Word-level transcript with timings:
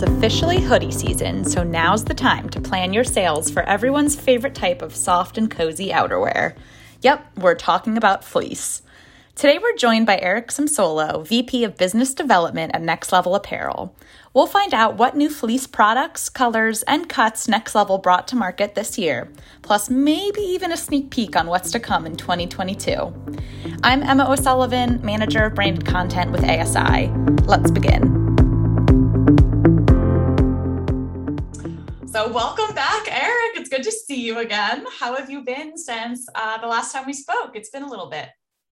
It's 0.00 0.08
officially 0.08 0.60
hoodie 0.60 0.92
season, 0.92 1.44
so 1.44 1.64
now's 1.64 2.04
the 2.04 2.14
time 2.14 2.48
to 2.50 2.60
plan 2.60 2.92
your 2.92 3.02
sales 3.02 3.50
for 3.50 3.64
everyone's 3.64 4.14
favorite 4.14 4.54
type 4.54 4.80
of 4.80 4.94
soft 4.94 5.36
and 5.36 5.50
cozy 5.50 5.88
outerwear. 5.88 6.54
Yep, 7.00 7.38
we're 7.38 7.56
talking 7.56 7.96
about 7.96 8.22
fleece. 8.22 8.82
Today 9.34 9.58
we're 9.58 9.74
joined 9.74 10.06
by 10.06 10.20
Eric 10.20 10.50
Samsolo, 10.50 11.26
VP 11.26 11.64
of 11.64 11.76
Business 11.76 12.14
Development 12.14 12.72
at 12.76 12.80
Next 12.82 13.10
Level 13.10 13.34
Apparel. 13.34 13.92
We'll 14.32 14.46
find 14.46 14.72
out 14.72 14.96
what 14.96 15.16
new 15.16 15.28
fleece 15.28 15.66
products, 15.66 16.28
colors, 16.28 16.84
and 16.84 17.08
cuts 17.08 17.48
Next 17.48 17.74
Level 17.74 17.98
brought 17.98 18.28
to 18.28 18.36
market 18.36 18.76
this 18.76 18.98
year, 18.98 19.28
plus 19.62 19.90
maybe 19.90 20.42
even 20.42 20.70
a 20.70 20.76
sneak 20.76 21.10
peek 21.10 21.34
on 21.34 21.48
what's 21.48 21.72
to 21.72 21.80
come 21.80 22.06
in 22.06 22.14
2022. 22.14 23.12
I'm 23.82 24.04
Emma 24.04 24.30
O'Sullivan, 24.30 25.04
Manager 25.04 25.46
of 25.46 25.56
Branded 25.56 25.84
Content 25.84 26.30
with 26.30 26.44
ASI. 26.44 27.08
Let's 27.46 27.72
begin. 27.72 28.37
So, 32.10 32.26
welcome 32.32 32.74
back, 32.74 33.06
Eric. 33.10 33.56
It's 33.56 33.68
good 33.68 33.82
to 33.82 33.92
see 33.92 34.24
you 34.24 34.38
again. 34.38 34.86
How 34.98 35.14
have 35.14 35.28
you 35.28 35.42
been 35.42 35.76
since 35.76 36.26
uh, 36.34 36.56
the 36.58 36.66
last 36.66 36.90
time 36.90 37.04
we 37.04 37.12
spoke? 37.12 37.50
It's 37.54 37.68
been 37.68 37.82
a 37.82 37.88
little 37.88 38.08
bit. 38.08 38.30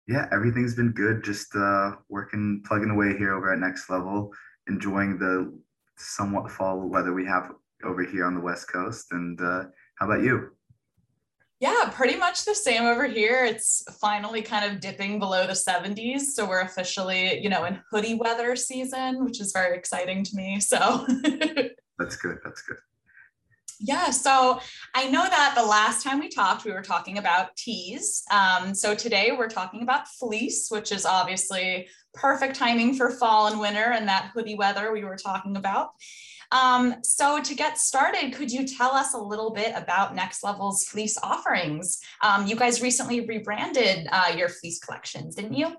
Yeah, 0.05 0.27
everything's 0.33 0.75
been 0.75 0.91
good. 0.91 1.23
Just 1.23 1.55
uh, 1.55 1.93
working, 2.09 2.61
plugging 2.67 2.89
away 2.89 3.17
here 3.17 3.33
over 3.33 3.53
at 3.53 3.59
Next 3.59 3.89
Level, 3.89 4.33
enjoying 4.67 5.17
the 5.17 5.57
somewhat 5.95 6.51
fall 6.51 6.89
weather 6.89 7.13
we 7.13 7.25
have 7.25 7.53
over 7.85 8.03
here 8.03 8.25
on 8.25 8.35
the 8.35 8.41
West 8.41 8.69
Coast. 8.69 9.13
And 9.13 9.39
uh, 9.39 9.63
how 9.97 10.07
about 10.07 10.23
you? 10.23 10.49
Yeah, 11.61 11.89
pretty 11.93 12.17
much 12.17 12.43
the 12.43 12.53
same 12.53 12.83
over 12.83 13.05
here. 13.05 13.45
It's 13.45 13.81
finally 14.01 14.41
kind 14.41 14.69
of 14.69 14.81
dipping 14.81 15.19
below 15.19 15.47
the 15.47 15.53
70s. 15.53 16.21
So 16.33 16.45
we're 16.45 16.61
officially, 16.61 17.41
you 17.41 17.49
know, 17.49 17.63
in 17.63 17.79
hoodie 17.91 18.15
weather 18.15 18.57
season, 18.57 19.23
which 19.23 19.39
is 19.39 19.53
very 19.53 19.77
exciting 19.77 20.25
to 20.25 20.35
me. 20.35 20.59
So 20.59 21.07
that's 21.97 22.17
good. 22.17 22.37
That's 22.43 22.61
good. 22.63 22.77
Yeah, 23.83 24.11
so 24.11 24.59
I 24.93 25.09
know 25.09 25.23
that 25.23 25.55
the 25.55 25.65
last 25.65 26.03
time 26.03 26.19
we 26.19 26.29
talked, 26.29 26.65
we 26.65 26.71
were 26.71 26.83
talking 26.83 27.17
about 27.17 27.55
tees. 27.55 28.23
Um, 28.31 28.75
so 28.75 28.93
today 28.93 29.31
we're 29.35 29.49
talking 29.49 29.81
about 29.81 30.07
fleece, 30.07 30.69
which 30.69 30.91
is 30.91 31.03
obviously 31.03 31.87
perfect 32.13 32.55
timing 32.55 32.93
for 32.93 33.09
fall 33.09 33.47
and 33.47 33.59
winter 33.59 33.91
and 33.91 34.07
that 34.07 34.29
hoodie 34.33 34.53
weather 34.53 34.91
we 34.91 35.03
were 35.03 35.17
talking 35.17 35.57
about. 35.57 35.89
Um, 36.51 36.95
so 37.03 37.41
to 37.41 37.55
get 37.55 37.79
started, 37.79 38.33
could 38.33 38.51
you 38.51 38.67
tell 38.67 38.91
us 38.91 39.15
a 39.15 39.17
little 39.17 39.51
bit 39.51 39.73
about 39.75 40.13
Next 40.13 40.43
Level's 40.43 40.83
fleece 40.83 41.17
offerings? 41.17 41.99
Um, 42.21 42.45
you 42.45 42.55
guys 42.55 42.83
recently 42.83 43.21
rebranded 43.21 44.07
uh, 44.11 44.33
your 44.37 44.49
fleece 44.49 44.79
collections, 44.79 45.33
didn't 45.33 45.55
you? 45.55 45.73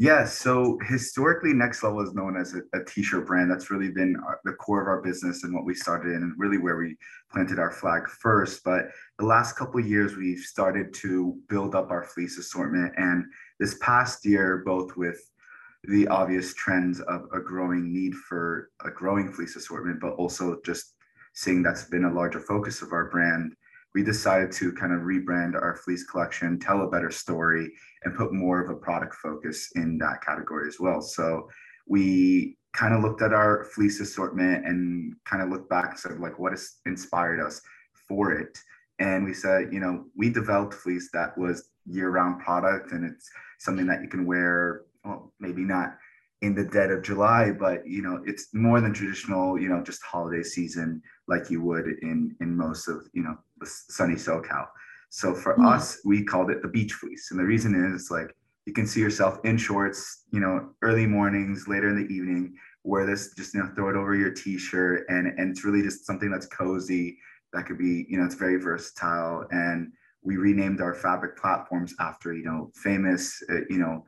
Yeah, 0.00 0.26
so 0.26 0.78
historically, 0.86 1.52
Next 1.52 1.82
Level 1.82 2.00
is 2.02 2.14
known 2.14 2.36
as 2.36 2.54
a 2.54 2.60
a 2.72 2.84
t-shirt 2.84 3.26
brand. 3.26 3.50
That's 3.50 3.68
really 3.68 3.90
been 3.90 4.14
our, 4.24 4.38
the 4.44 4.52
core 4.52 4.80
of 4.80 4.86
our 4.86 5.02
business 5.02 5.42
and 5.42 5.52
what 5.52 5.64
we 5.64 5.74
started 5.74 6.12
in, 6.12 6.22
and 6.22 6.34
really 6.38 6.56
where 6.56 6.76
we 6.76 6.96
planted 7.32 7.58
our 7.58 7.72
flag 7.72 8.08
first. 8.08 8.62
But 8.62 8.90
the 9.18 9.26
last 9.26 9.56
couple 9.56 9.80
years, 9.80 10.16
we've 10.16 10.38
started 10.38 10.94
to 11.02 11.36
build 11.48 11.74
up 11.74 11.90
our 11.90 12.04
fleece 12.04 12.38
assortment. 12.38 12.92
And 12.96 13.24
this 13.58 13.76
past 13.80 14.24
year, 14.24 14.62
both 14.64 14.96
with 14.96 15.20
the 15.82 16.06
obvious 16.06 16.54
trends 16.54 17.00
of 17.00 17.22
a 17.34 17.40
growing 17.40 17.92
need 17.92 18.14
for 18.14 18.70
a 18.84 18.92
growing 18.92 19.32
fleece 19.32 19.56
assortment, 19.56 19.98
but 20.00 20.12
also 20.12 20.60
just 20.64 20.94
seeing 21.34 21.60
that's 21.60 21.86
been 21.86 22.04
a 22.04 22.14
larger 22.14 22.40
focus 22.40 22.82
of 22.82 22.92
our 22.92 23.10
brand, 23.10 23.52
we 23.98 24.04
decided 24.04 24.52
to 24.52 24.70
kind 24.74 24.92
of 24.92 25.00
rebrand 25.00 25.56
our 25.56 25.74
fleece 25.74 26.04
collection, 26.04 26.56
tell 26.56 26.82
a 26.82 26.86
better 26.86 27.10
story, 27.10 27.72
and 28.04 28.16
put 28.16 28.32
more 28.32 28.62
of 28.62 28.70
a 28.70 28.76
product 28.76 29.16
focus 29.16 29.72
in 29.74 29.98
that 29.98 30.22
category 30.24 30.68
as 30.68 30.78
well. 30.78 31.00
So 31.02 31.48
we 31.88 32.56
kind 32.74 32.94
of 32.94 33.02
looked 33.02 33.22
at 33.22 33.32
our 33.32 33.64
fleece 33.74 33.98
assortment 33.98 34.64
and 34.64 35.16
kind 35.24 35.42
of 35.42 35.48
looked 35.48 35.68
back 35.68 35.90
and 35.90 35.98
said, 35.98 36.20
like, 36.20 36.38
what 36.38 36.52
has 36.52 36.76
inspired 36.86 37.40
us 37.44 37.60
for 38.06 38.34
it? 38.34 38.56
And 39.00 39.24
we 39.24 39.34
said, 39.34 39.72
you 39.72 39.80
know, 39.80 40.04
we 40.16 40.30
developed 40.30 40.74
fleece 40.74 41.10
that 41.12 41.36
was 41.36 41.70
year-round 41.84 42.40
product, 42.40 42.92
and 42.92 43.04
it's 43.04 43.28
something 43.58 43.88
that 43.88 44.00
you 44.00 44.06
can 44.08 44.26
wear. 44.26 44.82
Well, 45.04 45.32
maybe 45.40 45.62
not 45.62 45.96
in 46.42 46.54
the 46.54 46.64
dead 46.64 46.92
of 46.92 47.02
July, 47.02 47.50
but 47.50 47.84
you 47.84 48.02
know, 48.02 48.22
it's 48.24 48.54
more 48.54 48.80
than 48.80 48.92
traditional, 48.92 49.58
you 49.58 49.68
know, 49.68 49.82
just 49.82 50.02
holiday 50.02 50.44
season 50.44 51.02
like 51.26 51.50
you 51.50 51.60
would 51.62 51.86
in 52.02 52.36
in 52.40 52.56
most 52.56 52.86
of 52.86 53.08
you 53.12 53.24
know 53.24 53.36
sunny 53.64 54.14
SoCal. 54.14 54.66
So 55.10 55.34
for 55.34 55.56
mm. 55.56 55.66
us, 55.66 56.00
we 56.04 56.24
called 56.24 56.50
it 56.50 56.62
the 56.62 56.68
beach 56.68 56.92
fleece. 56.92 57.30
And 57.30 57.40
the 57.40 57.44
reason 57.44 57.74
is 57.94 58.10
like 58.10 58.34
you 58.66 58.72
can 58.72 58.86
see 58.86 59.00
yourself 59.00 59.38
in 59.44 59.56
shorts, 59.56 60.24
you 60.30 60.40
know, 60.40 60.70
early 60.82 61.06
mornings, 61.06 61.66
later 61.68 61.88
in 61.88 61.96
the 61.96 62.14
evening, 62.14 62.54
wear 62.84 63.06
this, 63.06 63.34
just 63.34 63.54
you 63.54 63.60
know, 63.60 63.70
throw 63.74 63.88
it 63.88 63.96
over 63.96 64.14
your 64.14 64.30
t-shirt. 64.30 65.06
And 65.08 65.26
and 65.38 65.50
it's 65.50 65.64
really 65.64 65.82
just 65.82 66.06
something 66.06 66.30
that's 66.30 66.46
cozy. 66.46 67.18
That 67.54 67.64
could 67.64 67.78
be, 67.78 68.06
you 68.08 68.18
know, 68.18 68.26
it's 68.26 68.34
very 68.34 68.56
versatile. 68.56 69.46
And 69.50 69.92
we 70.22 70.36
renamed 70.36 70.82
our 70.82 70.94
fabric 70.94 71.38
platforms 71.38 71.94
after, 72.00 72.34
you 72.34 72.44
know, 72.44 72.70
famous, 72.74 73.42
uh, 73.50 73.60
you 73.70 73.78
know, 73.78 74.04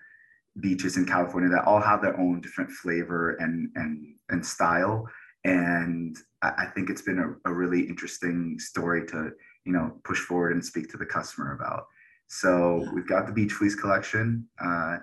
beaches 0.61 0.97
in 0.97 1.07
California 1.07 1.49
that 1.49 1.65
all 1.65 1.81
have 1.81 2.03
their 2.03 2.19
own 2.19 2.41
different 2.41 2.71
flavor 2.71 3.37
and 3.37 3.71
and 3.77 4.15
and 4.29 4.45
style. 4.45 5.09
And 5.45 6.17
I, 6.43 6.53
I 6.59 6.67
think 6.67 6.91
it's 6.91 7.03
been 7.03 7.19
a, 7.19 7.51
a 7.51 7.53
really 7.53 7.81
interesting 7.81 8.59
story 8.59 9.07
to 9.09 9.33
you 9.65 9.73
know 9.73 9.93
push 10.05 10.21
forward 10.21 10.53
and 10.53 10.65
speak 10.65 10.89
to 10.91 10.97
the 10.97 11.07
customer 11.07 11.55
about 11.55 11.87
so 12.29 12.89
we've 12.95 13.09
got 13.09 13.27
the 13.27 13.33
beach 13.33 13.53
fleece 13.53 13.75
collection 13.75 14.47
uh, 14.65 14.99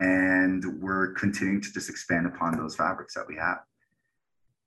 and 0.00 0.64
we're 0.80 1.12
continuing 1.12 1.60
to 1.60 1.72
just 1.72 1.88
expand 1.88 2.26
upon 2.26 2.56
those 2.56 2.74
fabrics 2.74 3.14
that 3.14 3.26
we 3.26 3.36
have 3.36 3.58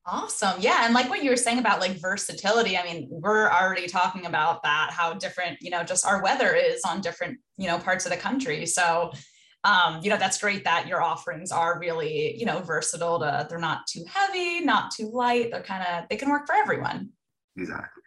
Awesome. 0.06 0.60
Yeah. 0.60 0.84
And 0.84 0.94
like 0.94 1.10
what 1.10 1.24
you 1.24 1.30
were 1.30 1.38
saying 1.38 1.60
about 1.60 1.80
like 1.80 1.94
versatility, 1.94 2.78
I 2.78 2.84
mean, 2.84 3.08
we're 3.10 3.50
already 3.50 3.88
talking 3.88 4.26
about 4.26 4.62
that, 4.64 4.90
how 4.92 5.14
different, 5.14 5.60
you 5.62 5.70
know, 5.70 5.82
just 5.82 6.06
our 6.06 6.22
weather 6.22 6.54
is 6.54 6.82
on 6.86 7.00
different, 7.00 7.40
you 7.56 7.68
know, 7.68 7.78
parts 7.78 8.06
of 8.06 8.12
the 8.12 8.18
country. 8.18 8.66
So, 8.66 9.14
um, 9.64 10.02
you 10.04 10.10
know, 10.10 10.18
that's 10.18 10.40
great 10.40 10.64
that 10.66 10.88
your 10.88 11.02
offerings 11.02 11.52
are 11.52 11.80
really, 11.80 12.38
you 12.38 12.46
know, 12.46 12.60
versatile 12.60 13.20
to, 13.20 13.48
they're 13.50 13.60
not 13.60 13.88
too 13.88 14.04
heavy, 14.08 14.60
not 14.60 14.92
too 14.92 15.10
light. 15.10 15.52
They're 15.52 15.64
kind 15.64 15.84
of, 15.84 16.10
they 16.10 16.18
can 16.18 16.30
work 16.30 16.46
for 16.46 16.54
everyone. 16.54 17.10
Exactly. 17.58 18.04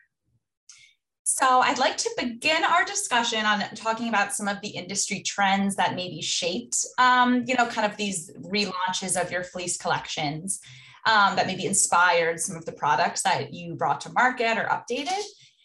So, 1.29 1.61
I'd 1.61 1.79
like 1.79 1.97
to 1.99 2.11
begin 2.17 2.63
our 2.63 2.85
discussion 2.85 3.45
on 3.45 3.61
talking 3.75 4.09
about 4.09 4.33
some 4.33 4.47
of 4.47 4.61
the 4.61 4.69
industry 4.69 5.23
trends 5.23 5.75
that 5.77 5.97
maybe 5.97 6.23
shaped, 6.23 6.77
um, 6.99 7.45
you 7.47 7.57
know, 7.57 7.67
kind 7.67 7.91
of 7.91 7.97
these 7.97 8.31
relaunches 8.41 9.21
of 9.21 9.33
your 9.33 9.43
fleece 9.43 9.77
collections 9.77 10.61
um, 11.05 11.37
that 11.37 11.47
maybe 11.47 11.67
inspired 11.67 12.39
some 12.39 12.57
of 12.57 12.65
the 12.65 12.73
products 12.73 13.23
that 13.23 13.53
you 13.53 13.75
brought 13.75 14.01
to 14.03 14.13
market 14.13 14.57
or 14.57 14.65
updated. 14.65 15.21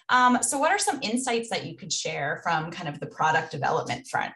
Um, 0.09 0.40
so, 0.41 0.58
what 0.58 0.72
are 0.72 0.79
some 0.79 1.00
insights 1.02 1.50
that 1.50 1.66
you 1.66 1.78
could 1.78 1.94
share 1.94 2.41
from 2.44 2.72
kind 2.72 2.90
of 2.90 3.00
the 3.00 3.08
product 3.08 3.52
development 3.52 4.08
front? 4.08 4.34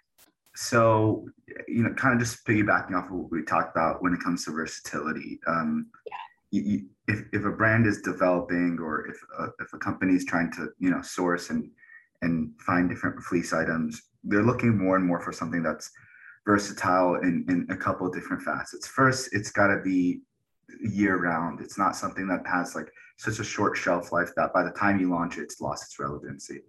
So, 0.56 1.28
you 1.68 1.84
know, 1.84 1.94
kind 1.94 2.14
of 2.14 2.20
just 2.20 2.46
piggybacking 2.46 2.96
off 2.96 3.10
of 3.10 3.18
what 3.18 3.32
we 3.32 3.44
talked 3.44 3.76
about 3.76 4.02
when 4.02 4.14
it 4.14 4.22
comes 4.22 4.46
to 4.46 4.52
versatility. 4.52 5.40
Um, 5.48 5.88
yeah. 6.08 6.62
you, 6.62 6.86
if, 7.08 7.24
if 7.34 7.46
a 7.46 7.52
brand 7.52 7.86
is 7.86 8.02
developing 8.02 8.78
or 8.82 9.08
if 9.08 9.18
a, 9.40 9.48
if 9.60 9.74
a 9.74 9.78
company 9.78 10.14
is 10.14 10.26
trying 10.26 10.52
to 10.54 10.70
you 10.80 10.90
know 10.90 11.02
source 11.02 11.50
and 11.50 11.70
and 12.22 12.52
find 12.60 12.90
different 12.90 13.22
fleece 13.22 13.54
items 13.54 14.02
they're 14.24 14.44
looking 14.44 14.78
more 14.78 14.96
and 14.96 15.06
more 15.06 15.22
for 15.22 15.32
something 15.32 15.62
that's 15.62 15.92
versatile 16.46 17.16
in, 17.16 17.46
in 17.48 17.68
a 17.70 17.78
couple 17.78 18.08
of 18.08 18.14
different 18.14 18.42
facets. 18.42 18.88
First 18.88 19.30
it's 19.34 19.52
got 19.52 19.68
to 19.68 19.82
be 19.84 20.22
year 20.82 21.18
round 21.18 21.62
it's 21.62 21.78
not 21.78 21.96
something 21.96 22.28
that 22.28 22.46
has 22.46 22.76
like 22.76 22.92
such 23.18 23.40
a 23.40 23.44
short 23.44 23.78
shelf 23.78 24.12
life 24.12 24.32
that 24.36 24.54
by 24.54 24.64
the 24.64 24.72
time 24.72 25.00
you 25.00 25.10
launch 25.10 25.38
it, 25.38 25.42
it's 25.44 25.62
lost 25.62 25.84
its 25.86 26.00
relevancy. 26.00 26.62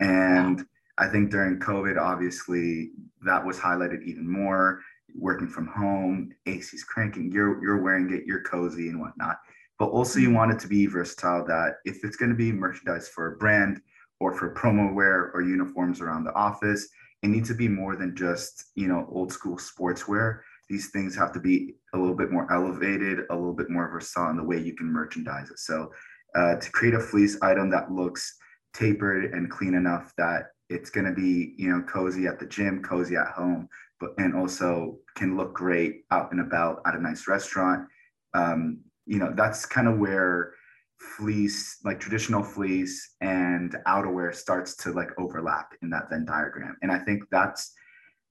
And 0.00 0.64
i 0.98 1.06
think 1.08 1.30
during 1.30 1.58
covid 1.58 1.98
obviously 2.00 2.90
that 3.24 3.44
was 3.44 3.58
highlighted 3.58 4.02
even 4.04 4.28
more 4.28 4.80
working 5.14 5.48
from 5.48 5.66
home, 5.66 6.30
AC's 6.46 6.84
cranking, 6.84 7.30
you're 7.32 7.62
you're 7.62 7.82
wearing 7.82 8.12
it, 8.12 8.24
you're 8.26 8.42
cozy 8.42 8.88
and 8.88 9.00
whatnot. 9.00 9.38
But 9.78 9.86
also 9.86 10.18
you 10.18 10.32
want 10.32 10.52
it 10.52 10.58
to 10.60 10.68
be 10.68 10.86
versatile 10.86 11.44
that 11.46 11.76
if 11.84 12.04
it's 12.04 12.16
going 12.16 12.30
to 12.30 12.36
be 12.36 12.52
merchandise 12.52 13.08
for 13.08 13.32
a 13.32 13.36
brand 13.36 13.80
or 14.20 14.32
for 14.32 14.54
promo 14.54 14.94
wear 14.94 15.32
or 15.34 15.42
uniforms 15.42 16.00
around 16.00 16.24
the 16.24 16.34
office, 16.34 16.88
it 17.22 17.28
needs 17.28 17.48
to 17.48 17.54
be 17.54 17.68
more 17.68 17.96
than 17.96 18.16
just, 18.16 18.66
you 18.74 18.86
know, 18.86 19.08
old 19.10 19.32
school 19.32 19.56
sportswear. 19.56 20.40
These 20.68 20.90
things 20.90 21.16
have 21.16 21.32
to 21.32 21.40
be 21.40 21.74
a 21.94 21.98
little 21.98 22.14
bit 22.14 22.30
more 22.30 22.50
elevated, 22.52 23.20
a 23.30 23.34
little 23.34 23.54
bit 23.54 23.70
more 23.70 23.90
versatile 23.90 24.30
in 24.30 24.36
the 24.36 24.44
way 24.44 24.58
you 24.58 24.74
can 24.74 24.86
merchandise 24.86 25.50
it. 25.50 25.58
So 25.58 25.90
uh, 26.34 26.56
to 26.56 26.70
create 26.70 26.94
a 26.94 27.00
fleece 27.00 27.36
item 27.42 27.68
that 27.70 27.90
looks 27.90 28.36
tapered 28.72 29.34
and 29.34 29.50
clean 29.50 29.74
enough 29.74 30.12
that 30.16 30.46
it's 30.72 30.90
going 30.90 31.06
to 31.06 31.12
be, 31.12 31.54
you 31.56 31.68
know, 31.68 31.82
cozy 31.82 32.26
at 32.26 32.38
the 32.38 32.46
gym, 32.46 32.82
cozy 32.82 33.16
at 33.16 33.28
home, 33.28 33.68
but 34.00 34.14
and 34.18 34.34
also 34.34 34.98
can 35.14 35.36
look 35.36 35.52
great 35.52 36.04
out 36.10 36.32
and 36.32 36.40
about 36.40 36.80
at 36.86 36.94
a 36.94 37.02
nice 37.02 37.28
restaurant. 37.28 37.88
Um, 38.34 38.80
you 39.06 39.18
know, 39.18 39.32
that's 39.34 39.66
kind 39.66 39.88
of 39.88 39.98
where 39.98 40.54
fleece, 41.16 41.78
like 41.84 42.00
traditional 42.00 42.42
fleece 42.42 43.16
and 43.20 43.76
outerwear 43.86 44.34
starts 44.34 44.76
to 44.76 44.92
like 44.92 45.10
overlap 45.18 45.72
in 45.82 45.90
that 45.90 46.08
Venn 46.08 46.24
diagram. 46.24 46.76
And 46.82 46.90
I 46.90 46.98
think 46.98 47.24
that's 47.30 47.72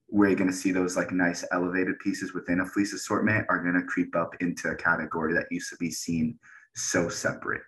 where 0.08 0.30
you're 0.30 0.38
going 0.38 0.50
to 0.50 0.56
see 0.56 0.72
those 0.72 0.98
like 0.98 1.12
nice 1.12 1.46
elevated 1.52 2.00
pieces 2.00 2.34
within 2.34 2.62
a 2.62 2.66
fleece 2.66 2.94
assortment 2.94 3.46
are 3.50 3.62
going 3.62 3.76
to 3.76 3.88
creep 3.88 4.16
up 4.16 4.36
into 4.42 4.70
a 4.70 4.76
category 4.76 5.34
that 5.34 5.46
used 5.52 5.70
to 5.70 5.78
be 5.78 5.92
seen 5.92 6.38
so 6.76 7.10
separate 7.10 7.62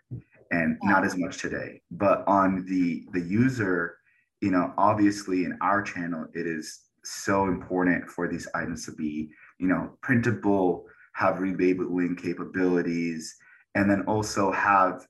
and 0.52 0.78
not 0.84 1.06
as 1.06 1.18
much 1.18 1.40
today. 1.40 1.82
But 1.92 2.24
on 2.28 2.66
the 2.66 3.06
the 3.14 3.22
user, 3.22 3.98
you 4.44 4.52
know, 4.52 4.74
obviously 4.78 5.46
in 5.46 5.58
our 5.62 5.82
channel, 5.82 6.26
it 6.34 6.46
is 6.46 6.82
so 7.06 7.46
important 7.46 8.10
for 8.10 8.28
these 8.28 8.46
items 8.54 8.86
to 8.86 8.92
be, 8.92 9.30
you 9.58 9.68
know, 9.68 9.98
printable, 10.02 10.86
have 11.14 11.36
relabeling 11.36 12.22
capabilities, 12.22 13.38
and 13.76 13.90
then 13.90 14.02
also 14.02 14.52
have 14.52 15.08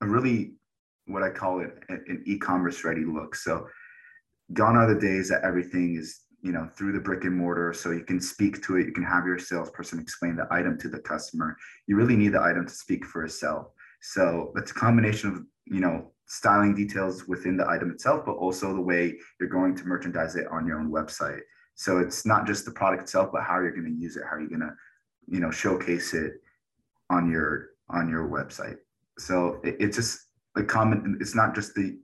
a 0.00 0.06
really 0.06 0.52
what 1.06 1.24
I 1.24 1.30
call 1.30 1.60
it 1.60 1.70
an 1.88 2.22
e-commerce 2.24 2.84
ready 2.84 3.04
look. 3.04 3.34
So 3.34 3.66
gone 4.52 4.76
are 4.76 4.94
the 4.94 5.00
days 5.00 5.28
that 5.30 5.42
everything 5.42 5.96
is 5.96 6.20
you 6.40 6.52
know 6.52 6.68
through 6.76 6.92
the 6.92 7.00
brick 7.00 7.24
and 7.24 7.36
mortar 7.36 7.72
so 7.72 7.90
you 7.90 8.04
can 8.04 8.20
speak 8.20 8.62
to 8.64 8.76
it 8.76 8.86
you 8.86 8.92
can 8.92 9.04
have 9.04 9.24
your 9.24 9.38
salesperson 9.38 10.00
explain 10.00 10.34
the 10.34 10.46
item 10.50 10.76
to 10.76 10.88
the 10.88 10.98
customer 10.98 11.56
you 11.86 11.94
really 11.94 12.16
need 12.16 12.34
the 12.34 12.42
item 12.42 12.66
to 12.66 12.74
speak 12.74 13.06
for 13.06 13.24
itself 13.24 13.68
so 14.00 14.52
it's 14.56 14.72
a 14.72 14.74
combination 14.74 15.30
of 15.30 15.46
you 15.66 15.78
know 15.78 16.11
styling 16.32 16.74
details 16.74 17.28
within 17.28 17.56
the 17.56 17.68
item 17.68 17.90
itself 17.90 18.24
but 18.24 18.32
also 18.32 18.74
the 18.74 18.80
way 18.80 19.18
you're 19.38 19.48
going 19.48 19.74
to 19.74 19.84
merchandise 19.84 20.36
it 20.36 20.46
on 20.48 20.66
your 20.66 20.78
own 20.78 20.90
website 20.90 21.40
so 21.74 21.98
it's 21.98 22.24
not 22.24 22.46
just 22.46 22.64
the 22.64 22.70
product 22.70 23.02
itself 23.02 23.30
but 23.32 23.42
how 23.42 23.60
you're 23.60 23.72
going 23.72 23.84
to 23.84 24.00
use 24.00 24.16
it 24.16 24.22
how 24.30 24.38
you're 24.38 24.48
going 24.48 24.60
to 24.60 24.74
you 25.28 25.40
know 25.40 25.50
showcase 25.50 26.14
it 26.14 26.34
on 27.10 27.30
your 27.30 27.70
on 27.90 28.08
your 28.08 28.28
website 28.28 28.76
so 29.18 29.60
it, 29.62 29.76
it's 29.78 29.96
just 29.96 30.28
a 30.56 30.62
common 30.62 31.16
it's 31.20 31.34
not 31.34 31.54
just 31.54 31.74
the 31.74 31.98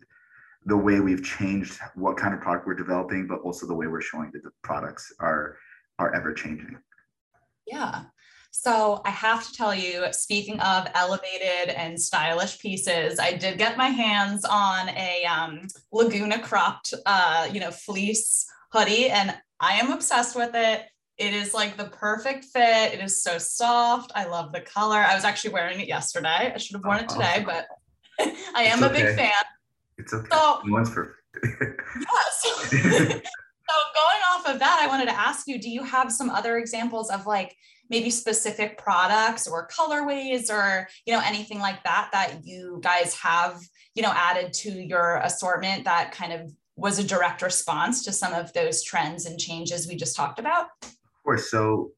the 0.68 0.76
way 0.76 1.00
we've 1.00 1.24
changed 1.24 1.78
what 1.94 2.16
kind 2.16 2.34
of 2.34 2.40
product 2.40 2.66
we're 2.66 2.74
developing, 2.74 3.26
but 3.26 3.40
also 3.40 3.66
the 3.66 3.74
way 3.74 3.86
we're 3.86 4.02
showing 4.02 4.30
that 4.32 4.42
the 4.42 4.50
products 4.62 5.12
are 5.18 5.56
are 5.98 6.14
ever 6.14 6.32
changing. 6.32 6.78
Yeah. 7.66 8.04
So 8.60 9.00
I 9.04 9.10
have 9.10 9.46
to 9.46 9.52
tell 9.52 9.72
you, 9.72 10.06
speaking 10.10 10.58
of 10.58 10.88
elevated 10.92 11.68
and 11.76 11.98
stylish 11.98 12.58
pieces, 12.58 13.20
I 13.20 13.34
did 13.34 13.56
get 13.56 13.76
my 13.76 13.86
hands 13.86 14.44
on 14.44 14.88
a 14.88 15.24
um, 15.26 15.68
Laguna 15.92 16.40
cropped, 16.40 16.92
uh, 17.06 17.48
you 17.52 17.60
know, 17.60 17.70
fleece 17.70 18.50
hoodie, 18.72 19.10
and 19.10 19.32
I 19.60 19.74
am 19.74 19.92
obsessed 19.92 20.34
with 20.34 20.56
it. 20.56 20.82
It 21.18 21.34
is 21.34 21.54
like 21.54 21.76
the 21.76 21.84
perfect 21.84 22.46
fit. 22.46 22.94
It 22.94 23.00
is 23.00 23.22
so 23.22 23.38
soft. 23.38 24.10
I 24.16 24.24
love 24.24 24.50
the 24.50 24.62
color. 24.62 24.98
I 24.98 25.14
was 25.14 25.22
actually 25.22 25.52
wearing 25.52 25.78
it 25.78 25.86
yesterday. 25.86 26.52
I 26.52 26.58
should 26.58 26.74
have 26.74 26.84
worn 26.84 26.98
it 26.98 27.08
today, 27.08 27.44
but 27.46 27.68
I 28.56 28.64
am 28.64 28.82
it's 28.82 28.90
a 28.90 28.92
big 28.92 29.16
fan. 29.16 29.30
It's 29.98 30.12
okay. 30.12 30.28
So, 30.32 30.62
One's 30.66 30.90
perfect. 30.90 31.16
yes. 31.44 32.42
so 32.72 32.78
going 32.80 34.22
off 34.32 34.48
of 34.48 34.58
that, 34.58 34.80
I 34.82 34.88
wanted 34.88 35.06
to 35.06 35.16
ask 35.16 35.46
you, 35.46 35.60
do 35.60 35.70
you 35.70 35.84
have 35.84 36.10
some 36.10 36.28
other 36.28 36.58
examples 36.58 37.08
of 37.08 37.24
like 37.24 37.54
maybe 37.90 38.10
specific 38.10 38.78
products 38.78 39.46
or 39.46 39.68
colorways 39.68 40.50
or 40.50 40.88
you 41.06 41.12
know 41.12 41.22
anything 41.24 41.58
like 41.58 41.82
that 41.84 42.10
that 42.12 42.44
you 42.44 42.80
guys 42.82 43.14
have 43.14 43.60
you 43.94 44.02
know 44.02 44.12
added 44.14 44.52
to 44.52 44.70
your 44.70 45.16
assortment 45.24 45.84
that 45.84 46.12
kind 46.12 46.32
of 46.32 46.52
was 46.78 46.98
a 47.00 47.04
direct 47.04 47.42
response 47.42 48.04
to 48.04 48.12
some 48.12 48.32
of 48.32 48.52
those 48.52 48.82
trends 48.84 49.26
and 49.26 49.38
changes 49.38 49.88
we 49.88 49.96
just 49.96 50.14
talked 50.14 50.38
about? 50.38 50.68
Of 50.84 50.94
course. 51.24 51.50
So, 51.50 51.90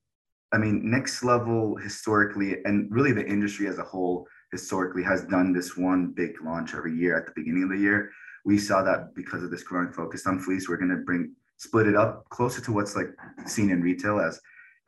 I 0.52 0.58
mean, 0.58 0.90
next 0.90 1.22
level 1.22 1.76
historically, 1.76 2.64
and 2.64 2.90
really 2.90 3.12
the 3.12 3.24
industry 3.24 3.68
as 3.68 3.78
a 3.78 3.84
whole 3.84 4.26
historically 4.50 5.02
has 5.02 5.24
done 5.24 5.52
this 5.52 5.76
one 5.76 6.12
big 6.16 6.32
launch 6.42 6.74
every 6.74 6.96
year 6.96 7.16
at 7.16 7.26
the 7.26 7.32
beginning 7.36 7.64
of 7.64 7.68
the 7.68 7.76
year. 7.76 8.10
We 8.46 8.56
saw 8.58 8.82
that 8.82 9.14
because 9.14 9.42
of 9.42 9.50
this 9.50 9.62
growing 9.62 9.92
focus 9.92 10.26
on 10.26 10.40
fleece, 10.40 10.66
we're 10.66 10.78
going 10.78 10.90
to 10.90 11.04
bring 11.04 11.34
split 11.58 11.86
it 11.86 11.94
up 11.94 12.26
closer 12.30 12.62
to 12.62 12.72
what's 12.72 12.96
like 12.96 13.10
seen 13.46 13.70
in 13.70 13.82
retail 13.82 14.18
as 14.18 14.40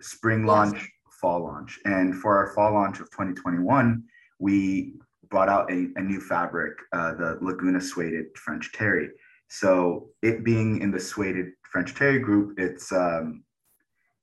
spring 0.02 0.44
launch, 0.44 0.90
fall 1.10 1.44
launch. 1.44 1.78
And 1.84 2.14
for 2.14 2.36
our 2.36 2.54
fall 2.54 2.72
launch 2.74 3.00
of 3.00 3.10
2021, 3.10 4.02
we 4.38 4.94
brought 5.28 5.48
out 5.48 5.70
a, 5.70 5.88
a 5.96 6.02
new 6.02 6.20
fabric, 6.20 6.74
uh, 6.92 7.14
the 7.14 7.38
Laguna 7.40 7.80
suede 7.80 8.26
French 8.36 8.72
terry. 8.72 9.10
So 9.48 10.08
it 10.22 10.44
being 10.44 10.80
in 10.82 10.90
the 10.90 11.00
suede 11.00 11.52
French 11.62 11.94
terry 11.94 12.18
group, 12.18 12.58
it's 12.58 12.92
um, 12.92 13.44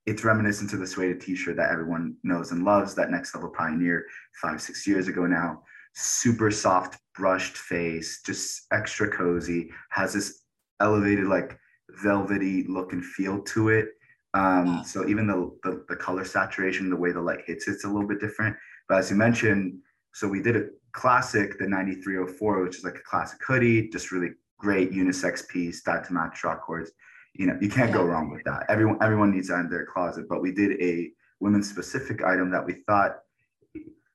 it's 0.06 0.24
reminiscent 0.24 0.72
to 0.72 0.78
the 0.78 0.88
suede 0.88 1.22
t-shirt 1.22 1.56
that 1.58 1.72
everyone 1.72 2.16
knows 2.24 2.52
and 2.52 2.64
loves 2.64 2.96
that 2.96 3.12
next 3.12 3.36
level 3.36 3.50
pioneer 3.50 4.06
five 4.42 4.60
six 4.60 4.88
years 4.88 5.08
ago 5.08 5.28
now 5.28 5.62
super 5.94 6.50
soft 6.50 6.98
brushed 7.16 7.58
face 7.58 8.22
just 8.26 8.66
extra 8.72 9.10
cozy 9.10 9.70
has 9.90 10.14
this 10.14 10.46
elevated 10.80 11.28
like 11.28 11.60
velvety 12.02 12.66
look 12.68 12.92
and 12.94 13.06
feel 13.06 13.40
to 13.42 13.70
it 13.70 13.90
um, 14.34 14.84
so 14.86 15.08
even 15.08 15.26
the, 15.26 15.52
the, 15.64 15.86
the 15.90 15.96
color 15.96 16.24
saturation 16.24 16.90
the 16.90 16.96
way 16.96 17.12
the 17.12 17.22
light 17.22 17.42
hits 17.46 17.68
it's 17.68 17.84
a 17.84 17.88
little 17.88 18.08
bit 18.08 18.20
different. 18.20 18.56
But 18.88 19.00
as 19.00 19.10
you 19.10 19.18
mentioned 19.18 19.80
so 20.14 20.28
we 20.28 20.42
did 20.42 20.56
a 20.56 20.66
classic 20.92 21.58
the 21.60 21.68
9304 21.68 22.64
which 22.64 22.78
is 22.78 22.84
like 22.84 22.96
a 22.96 23.10
classic 23.10 23.40
hoodie 23.46 23.90
just 23.90 24.12
really 24.12 24.32
great 24.58 24.92
unisex 24.92 25.48
piece 25.48 25.84
that 25.84 26.04
to 26.06 26.14
match 26.14 26.40
short 26.40 26.62
cords 26.62 26.92
you 27.34 27.46
know 27.46 27.58
you 27.62 27.70
can't 27.70 27.90
yeah. 27.90 27.98
go 27.98 28.04
wrong 28.04 28.30
with 28.30 28.44
that. 28.44 28.66
Everyone 28.70 28.98
everyone 29.02 29.32
needs 29.32 29.48
that 29.48 29.62
in 29.62 29.70
their 29.70 29.86
closet. 29.86 30.28
But 30.28 30.42
we 30.42 30.52
did 30.52 30.82
a 30.82 31.12
women's 31.40 31.70
specific 31.70 32.24
item 32.24 32.52
that 32.52 32.66
we 32.66 32.74
thought 32.88 33.20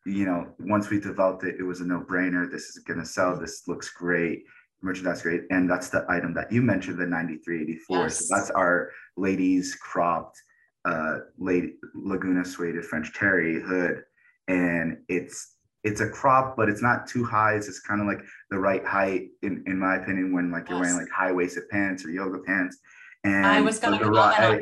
you 0.06 0.26
know 0.26 0.46
once 0.60 0.90
we 0.90 1.00
developed 1.00 1.44
it 1.44 1.56
it 1.58 1.62
was 1.62 1.80
a 1.80 1.84
no-brainer. 1.84 2.50
This 2.50 2.76
is 2.76 2.78
going 2.78 3.00
to 3.00 3.06
sell 3.06 3.38
this 3.38 3.66
looks 3.66 3.90
great 3.90 4.44
merchandise 4.84 5.22
great 5.22 5.42
and 5.50 5.68
that's 5.68 5.88
the 5.88 6.04
item 6.08 6.34
that 6.34 6.50
you 6.52 6.62
mentioned 6.62 6.98
the 6.98 7.06
9384 7.06 7.98
yes. 7.98 8.28
so 8.28 8.34
that's 8.34 8.50
our 8.50 8.90
ladies 9.16 9.74
cropped 9.74 10.40
uh 10.84 11.18
lady 11.38 11.74
laguna 11.94 12.44
suede 12.44 12.84
french 12.84 13.12
terry 13.14 13.60
hood 13.60 14.02
and 14.48 14.98
it's 15.08 15.56
it's 15.82 16.00
a 16.00 16.08
crop 16.08 16.56
but 16.56 16.68
it's 16.68 16.82
not 16.82 17.06
too 17.06 17.24
high 17.24 17.54
it's 17.54 17.66
just 17.66 17.86
kind 17.86 18.00
of 18.00 18.06
like 18.06 18.20
the 18.50 18.58
right 18.58 18.84
height 18.86 19.28
in, 19.42 19.64
in 19.66 19.78
my 19.78 19.96
opinion 19.96 20.32
when 20.32 20.50
like 20.50 20.68
you're 20.68 20.80
wearing 20.80 20.96
like 20.96 21.10
high-waisted 21.10 21.68
pants 21.70 22.04
or 22.04 22.10
yoga 22.10 22.38
pants 22.40 22.78
and 23.24 23.46
I 23.46 23.60
was 23.62 23.78
going 23.78 23.98
to 23.98 24.10
that. 24.10 24.60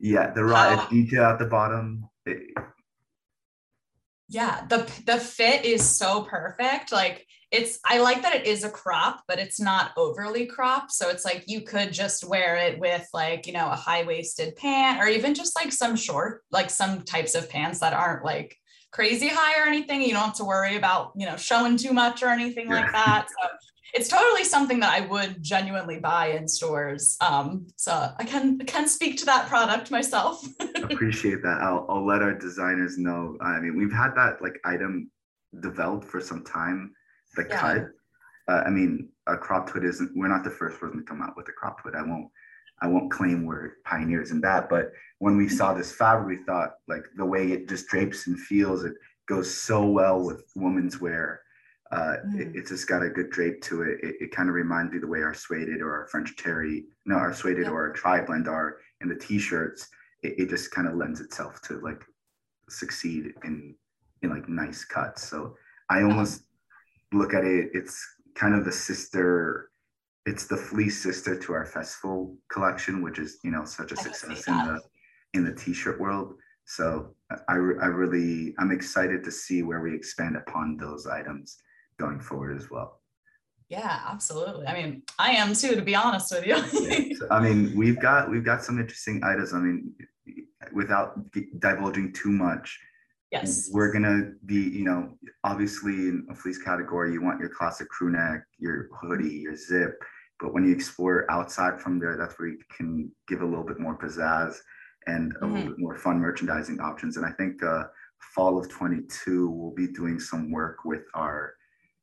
Yeah, 0.00 0.32
the 0.32 0.44
raw 0.44 0.86
detail 0.88 1.24
at 1.24 1.38
the 1.38 1.46
bottom. 1.46 2.08
It, 2.26 2.54
yeah, 4.28 4.66
the 4.68 4.78
the 5.06 5.18
fit 5.18 5.64
is 5.64 5.88
so 5.88 6.22
perfect. 6.22 6.90
Like 6.90 7.26
it's 7.52 7.78
I 7.84 7.98
like 7.98 8.22
that 8.22 8.34
it 8.34 8.46
is 8.46 8.64
a 8.64 8.70
crop, 8.70 9.22
but 9.28 9.38
it's 9.38 9.60
not 9.60 9.92
overly 9.98 10.46
cropped. 10.46 10.90
So 10.90 11.10
it's 11.10 11.24
like 11.24 11.44
you 11.46 11.60
could 11.60 11.92
just 11.92 12.24
wear 12.24 12.56
it 12.56 12.78
with 12.78 13.06
like, 13.12 13.46
you 13.46 13.52
know, 13.52 13.70
a 13.70 13.76
high-waisted 13.76 14.56
pant 14.56 15.00
or 15.00 15.06
even 15.06 15.34
just 15.34 15.54
like 15.54 15.70
some 15.70 15.94
short, 15.94 16.42
like 16.50 16.70
some 16.70 17.02
types 17.02 17.34
of 17.34 17.50
pants 17.50 17.78
that 17.80 17.92
aren't 17.92 18.24
like 18.24 18.56
crazy 18.90 19.28
high 19.28 19.60
or 19.60 19.66
anything. 19.66 20.00
You 20.00 20.12
don't 20.12 20.24
have 20.24 20.36
to 20.36 20.44
worry 20.44 20.76
about, 20.76 21.12
you 21.14 21.26
know, 21.26 21.36
showing 21.36 21.76
too 21.76 21.92
much 21.92 22.22
or 22.22 22.28
anything 22.28 22.68
yeah. 22.68 22.80
like 22.80 22.92
that. 22.92 23.26
So 23.28 23.48
it's 23.92 24.08
totally 24.08 24.44
something 24.44 24.80
that 24.80 24.90
I 24.90 25.06
would 25.06 25.42
genuinely 25.42 25.98
buy 25.98 26.28
in 26.28 26.48
stores. 26.48 27.18
Um, 27.20 27.66
so 27.76 28.12
I 28.18 28.24
can 28.24 28.60
can 28.60 28.88
speak 28.88 29.18
to 29.18 29.26
that 29.26 29.48
product 29.48 29.90
myself. 29.90 30.42
Appreciate 30.76 31.42
that. 31.42 31.58
I'll 31.60 31.84
I'll 31.90 32.06
let 32.06 32.22
our 32.22 32.32
designers 32.32 32.96
know. 32.96 33.36
I 33.42 33.60
mean, 33.60 33.76
we've 33.76 33.92
had 33.92 34.14
that 34.14 34.40
like 34.40 34.58
item 34.64 35.10
developed 35.60 36.06
for 36.06 36.22
some 36.22 36.42
time. 36.44 36.94
The 37.34 37.46
yeah. 37.48 37.60
cut. 37.60 37.86
Uh, 38.48 38.62
I 38.66 38.70
mean, 38.70 39.08
a 39.26 39.36
cropped 39.36 39.70
hood 39.70 39.84
isn't. 39.84 40.12
We're 40.14 40.28
not 40.28 40.44
the 40.44 40.50
first 40.50 40.78
person 40.78 40.98
to 40.98 41.04
come 41.04 41.22
out 41.22 41.36
with 41.36 41.48
a 41.48 41.52
cropped 41.52 41.82
hood. 41.82 41.94
I 41.94 42.02
won't. 42.02 42.28
I 42.80 42.88
won't 42.88 43.12
claim 43.12 43.44
we're 43.44 43.74
pioneers 43.84 44.32
in 44.32 44.40
that. 44.40 44.68
But 44.68 44.90
when 45.18 45.36
we 45.36 45.48
saw 45.48 45.72
this 45.72 45.92
fabric, 45.92 46.40
we 46.40 46.44
thought 46.44 46.74
like 46.88 47.04
the 47.16 47.24
way 47.24 47.52
it 47.52 47.68
just 47.68 47.86
drapes 47.86 48.26
and 48.26 48.38
feels. 48.38 48.84
It 48.84 48.94
goes 49.28 49.54
so 49.54 49.86
well 49.86 50.24
with 50.24 50.42
women's 50.56 51.00
wear 51.00 51.42
uh, 51.92 52.16
mm. 52.26 52.40
it, 52.40 52.56
it's 52.56 52.70
just 52.70 52.88
got 52.88 53.02
a 53.02 53.10
good 53.10 53.30
drape 53.30 53.60
to 53.60 53.82
it. 53.82 53.98
It, 54.02 54.14
it 54.20 54.30
kind 54.30 54.48
of 54.48 54.54
reminds 54.54 54.92
me 54.92 54.98
the 54.98 55.06
way 55.06 55.22
our 55.22 55.34
suede 55.34 55.68
or 55.80 55.94
our 55.94 56.08
French 56.08 56.34
terry, 56.36 56.84
no, 57.04 57.16
our 57.16 57.34
suede 57.34 57.58
yeah. 57.58 57.68
or 57.68 57.88
our 57.88 57.92
tri 57.92 58.22
blend 58.22 58.48
are 58.48 58.78
in 59.02 59.08
the 59.08 59.14
t-shirts. 59.14 59.88
It, 60.22 60.34
it 60.38 60.48
just 60.48 60.70
kind 60.70 60.88
of 60.88 60.94
lends 60.94 61.20
itself 61.20 61.60
to 61.62 61.80
like 61.80 62.02
succeed 62.68 63.34
in 63.44 63.74
in 64.22 64.30
like 64.30 64.48
nice 64.48 64.84
cuts. 64.84 65.28
So 65.28 65.54
I 65.90 66.02
almost 66.02 66.44
look 67.12 67.34
at 67.34 67.44
it. 67.44 67.70
It's 67.74 68.04
kind 68.34 68.54
of 68.54 68.64
the 68.64 68.72
sister. 68.72 69.70
It's 70.24 70.46
the 70.46 70.56
fleece 70.56 71.02
sister 71.02 71.38
to 71.38 71.52
our 71.52 71.66
festival 71.66 72.36
collection, 72.50 73.02
which 73.02 73.18
is 73.18 73.38
you 73.44 73.50
know 73.50 73.64
such 73.64 73.92
a 73.92 73.98
I 73.98 74.02
success 74.02 74.48
in 74.48 74.56
the 74.56 74.80
in 75.34 75.44
the 75.44 75.54
t-shirt 75.54 76.00
world. 76.00 76.34
So 76.64 77.14
I, 77.48 77.54
I 77.54 77.86
really 77.86 78.54
I'm 78.58 78.70
excited 78.70 79.24
to 79.24 79.30
see 79.30 79.62
where 79.62 79.80
we 79.80 79.94
expand 79.94 80.36
upon 80.36 80.76
those 80.76 81.06
items 81.06 81.58
going 81.98 82.20
forward 82.20 82.56
as 82.56 82.70
well. 82.70 83.00
Yeah, 83.68 84.00
absolutely. 84.06 84.66
I 84.66 84.74
mean, 84.74 85.02
I 85.18 85.30
am 85.32 85.54
too, 85.54 85.74
to 85.74 85.82
be 85.82 85.94
honest 85.94 86.30
with 86.30 86.46
you. 86.46 86.56
yeah. 86.56 87.16
so, 87.18 87.26
I 87.30 87.40
mean, 87.40 87.72
we've 87.74 87.98
got 87.98 88.30
we've 88.30 88.44
got 88.44 88.62
some 88.62 88.78
interesting 88.78 89.22
items. 89.24 89.54
I 89.54 89.60
mean, 89.60 89.94
without 90.74 91.18
divulging 91.58 92.12
too 92.12 92.30
much, 92.30 92.78
yes, 93.32 93.70
we're 93.72 93.92
gonna 93.92 94.32
be, 94.46 94.56
you 94.56 94.84
know, 94.84 95.16
obviously 95.42 95.92
in 95.92 96.26
a 96.30 96.34
fleece 96.34 96.58
category, 96.58 97.12
you 97.12 97.22
want 97.22 97.40
your 97.40 97.48
classic 97.48 97.88
crew 97.88 98.10
neck, 98.10 98.44
your 98.58 98.88
hoodie, 98.92 99.36
your 99.36 99.56
zip. 99.56 100.02
But 100.38 100.52
when 100.52 100.64
you 100.64 100.74
explore 100.74 101.30
outside 101.30 101.80
from 101.80 101.98
there, 101.98 102.16
that's 102.16 102.38
where 102.38 102.48
you 102.48 102.58
can 102.76 103.10
give 103.28 103.42
a 103.42 103.46
little 103.46 103.64
bit 103.64 103.80
more 103.80 103.96
pizzazz 103.96 104.56
and 105.06 105.32
a 105.32 105.34
mm-hmm. 105.36 105.54
little 105.54 105.70
bit 105.70 105.78
more 105.78 105.96
fun 105.96 106.18
merchandising 106.18 106.80
options. 106.80 107.16
And 107.16 107.24
I 107.24 107.30
think 107.30 107.62
uh, 107.62 107.84
fall 108.34 108.58
of 108.58 108.68
22, 108.68 109.48
we'll 109.48 109.74
be 109.74 109.88
doing 109.88 110.18
some 110.20 110.50
work 110.50 110.84
with 110.84 111.04
our 111.14 111.54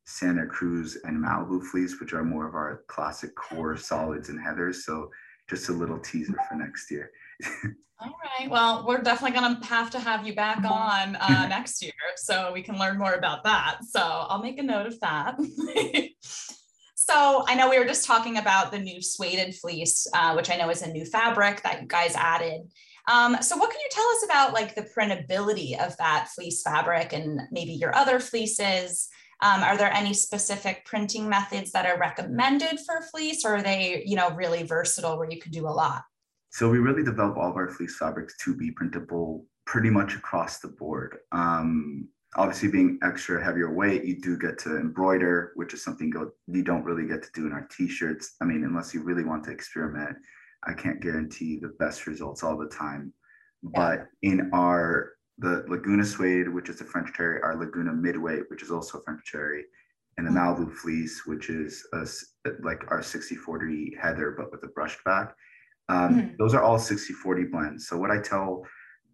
Santa 0.04 0.46
Cruz 0.46 0.98
and 1.04 1.22
Malibu 1.22 1.62
fleece, 1.62 2.00
which 2.00 2.12
are 2.12 2.24
more 2.24 2.48
of 2.48 2.54
our 2.54 2.82
classic 2.88 3.34
core 3.36 3.76
solids 3.76 4.28
and 4.28 4.40
heathers. 4.40 4.84
So 4.84 5.10
just 5.50 5.68
a 5.68 5.72
little 5.72 5.98
teaser 5.98 6.36
for 6.48 6.54
next 6.54 6.90
year. 6.90 7.10
All 8.02 8.16
right. 8.38 8.50
Well, 8.50 8.86
we're 8.86 9.02
definitely 9.02 9.38
going 9.38 9.60
to 9.60 9.66
have 9.66 9.90
to 9.90 10.00
have 10.00 10.26
you 10.26 10.34
back 10.34 10.64
on 10.64 11.16
uh, 11.16 11.46
next 11.48 11.82
year 11.82 11.92
so 12.16 12.50
we 12.54 12.62
can 12.62 12.78
learn 12.78 12.96
more 12.96 13.12
about 13.12 13.44
that. 13.44 13.80
So 13.86 14.00
I'll 14.00 14.42
make 14.42 14.58
a 14.58 14.62
note 14.62 14.86
of 14.86 14.98
that. 15.00 15.36
so 16.94 17.44
I 17.46 17.54
know 17.56 17.68
we 17.68 17.78
were 17.78 17.84
just 17.84 18.06
talking 18.06 18.38
about 18.38 18.72
the 18.72 18.78
new 18.78 19.02
suede 19.02 19.54
fleece, 19.54 20.06
uh, 20.14 20.32
which 20.32 20.50
I 20.50 20.56
know 20.56 20.70
is 20.70 20.80
a 20.80 20.90
new 20.90 21.04
fabric 21.04 21.62
that 21.62 21.82
you 21.82 21.88
guys 21.88 22.14
added. 22.14 22.62
Um, 23.06 23.36
so 23.42 23.56
what 23.56 23.70
can 23.70 23.80
you 23.80 23.88
tell 23.90 24.08
us 24.08 24.24
about 24.24 24.54
like 24.54 24.74
the 24.74 24.88
printability 24.96 25.78
of 25.84 25.94
that 25.98 26.28
fleece 26.34 26.62
fabric 26.62 27.12
and 27.12 27.42
maybe 27.50 27.72
your 27.72 27.94
other 27.94 28.18
fleeces? 28.18 29.10
Um, 29.42 29.62
are 29.62 29.76
there 29.76 29.92
any 29.92 30.12
specific 30.12 30.84
printing 30.84 31.28
methods 31.28 31.72
that 31.72 31.86
are 31.86 31.98
recommended 31.98 32.78
for 32.80 33.00
fleece 33.10 33.44
or 33.44 33.56
are 33.56 33.62
they, 33.62 34.02
you 34.04 34.16
know, 34.16 34.30
really 34.30 34.62
versatile 34.62 35.18
where 35.18 35.30
you 35.30 35.40
can 35.40 35.50
do 35.50 35.66
a 35.66 35.70
lot? 35.70 36.02
So 36.50 36.68
we 36.68 36.78
really 36.78 37.04
develop 37.04 37.36
all 37.36 37.50
of 37.50 37.56
our 37.56 37.68
fleece 37.68 37.96
fabrics 37.96 38.36
to 38.44 38.54
be 38.54 38.70
printable 38.72 39.46
pretty 39.66 39.88
much 39.88 40.14
across 40.14 40.58
the 40.58 40.68
board. 40.68 41.18
Um, 41.32 42.08
obviously 42.36 42.70
being 42.70 42.98
extra 43.02 43.42
heavier 43.42 43.72
weight, 43.72 44.04
you 44.04 44.20
do 44.20 44.36
get 44.36 44.58
to 44.58 44.76
embroider, 44.76 45.52
which 45.54 45.74
is 45.74 45.82
something 45.82 46.12
you 46.46 46.62
don't 46.62 46.84
really 46.84 47.06
get 47.06 47.22
to 47.22 47.28
do 47.34 47.46
in 47.46 47.52
our 47.52 47.66
t-shirts. 47.76 48.34
I 48.40 48.44
mean, 48.44 48.64
unless 48.64 48.92
you 48.92 49.02
really 49.02 49.24
want 49.24 49.44
to 49.44 49.52
experiment, 49.52 50.16
I 50.64 50.74
can't 50.74 51.00
guarantee 51.00 51.58
the 51.58 51.74
best 51.78 52.06
results 52.06 52.42
all 52.42 52.58
the 52.58 52.68
time. 52.68 53.12
Yeah. 53.62 53.70
But 53.74 54.06
in 54.22 54.50
our 54.52 55.12
the 55.40 55.64
Laguna 55.68 56.04
suede, 56.04 56.48
which 56.48 56.68
is 56.68 56.80
a 56.80 56.84
French 56.84 57.12
terry, 57.16 57.40
our 57.42 57.56
Laguna 57.56 57.92
midweight, 57.92 58.44
which 58.48 58.62
is 58.62 58.70
also 58.70 58.98
a 58.98 59.02
French 59.02 59.22
terry, 59.30 59.64
and 60.18 60.26
the 60.26 60.30
mm-hmm. 60.30 60.62
Malibu 60.62 60.72
fleece, 60.72 61.22
which 61.26 61.48
is 61.48 61.86
a, 61.94 62.06
like 62.62 62.84
our 62.90 63.00
60-40 63.00 63.98
heather, 63.98 64.34
but 64.36 64.52
with 64.52 64.62
a 64.64 64.68
brushed 64.68 65.02
back. 65.04 65.34
Um, 65.88 66.14
mm-hmm. 66.14 66.36
Those 66.38 66.54
are 66.54 66.62
all 66.62 66.78
60-40 66.78 67.50
blends. 67.50 67.88
So 67.88 67.96
what 67.96 68.10
I 68.10 68.20
tell 68.20 68.66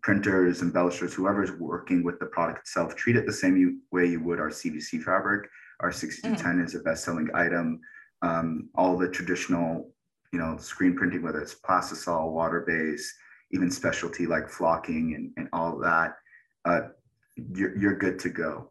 printers, 0.03 0.63
embellishers, 0.63 1.15
whoever's 1.15 1.53
working 1.53 2.03
with 2.03 2.19
the 2.19 2.27
product 2.27 2.59
itself, 2.61 2.97
treat 2.97 3.17
it 3.17 3.25
the 3.25 3.33
same 3.33 3.81
way 3.93 4.07
you 4.07 4.21
would 4.21 4.41
our 4.41 4.51
CVC 4.51 5.03
fabric. 5.03 5.49
Our 5.81 5.93
60 5.93 6.27
mm-hmm. 6.29 6.43
10 6.43 6.61
is 6.61 6.75
a 6.75 6.81
best-selling 6.81 7.29
item. 7.35 7.81
Um, 8.23 8.69
all 8.75 8.97
the 8.97 9.09
traditional, 9.09 9.93
you 10.33 10.41
know, 10.41 10.57
screen 10.57 10.97
printing, 10.97 11.23
whether 11.23 11.41
it's 11.41 11.55
plastisol, 11.55 12.33
water-based, 12.33 13.15
even 13.53 13.71
specialty 13.71 14.27
like 14.27 14.49
flocking 14.49 15.15
and, 15.15 15.33
and 15.37 15.49
all 15.53 15.79
that, 15.79 16.17
uh, 16.65 16.89
you're, 17.55 17.77
you're 17.79 17.97
good 17.97 18.19
to 18.19 18.29
go. 18.29 18.71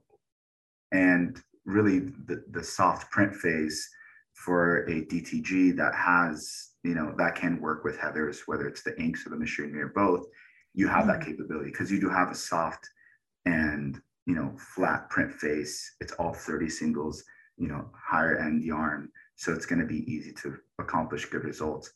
And 0.91 1.41
really 1.65 1.99
the, 1.99 2.43
the 2.51 2.63
soft 2.63 3.11
print 3.11 3.35
phase 3.35 3.89
for 4.33 4.85
a 4.85 5.05
DTG 5.05 5.75
that 5.77 5.95
has, 5.95 6.71
you 6.83 6.93
know, 6.93 7.13
that 7.17 7.35
can 7.35 7.59
work 7.59 7.83
with 7.83 7.97
heathers, 7.97 8.41
whether 8.45 8.67
it's 8.67 8.83
the 8.83 8.99
inks 9.01 9.25
or 9.25 9.29
the 9.29 9.37
machinery 9.37 9.81
or 9.81 9.93
both, 9.95 10.25
you 10.73 10.87
have 10.87 11.05
mm-hmm. 11.05 11.19
that 11.19 11.25
capability 11.25 11.71
because 11.71 11.91
you 11.91 11.99
do 11.99 12.09
have 12.09 12.29
a 12.29 12.35
soft 12.35 12.87
and, 13.45 14.01
you 14.25 14.35
know, 14.35 14.53
flat 14.57 15.09
print 15.09 15.33
face. 15.33 15.95
It's 16.01 16.13
all 16.13 16.33
30 16.33 16.69
singles, 16.69 17.23
you 17.57 17.67
know, 17.67 17.89
higher 17.95 18.37
end 18.37 18.63
yarn. 18.63 19.09
So 19.35 19.53
it's 19.53 19.65
going 19.65 19.79
to 19.79 19.85
be 19.85 20.11
easy 20.11 20.33
to 20.43 20.57
accomplish 20.79 21.25
good 21.25 21.43
results. 21.43 21.91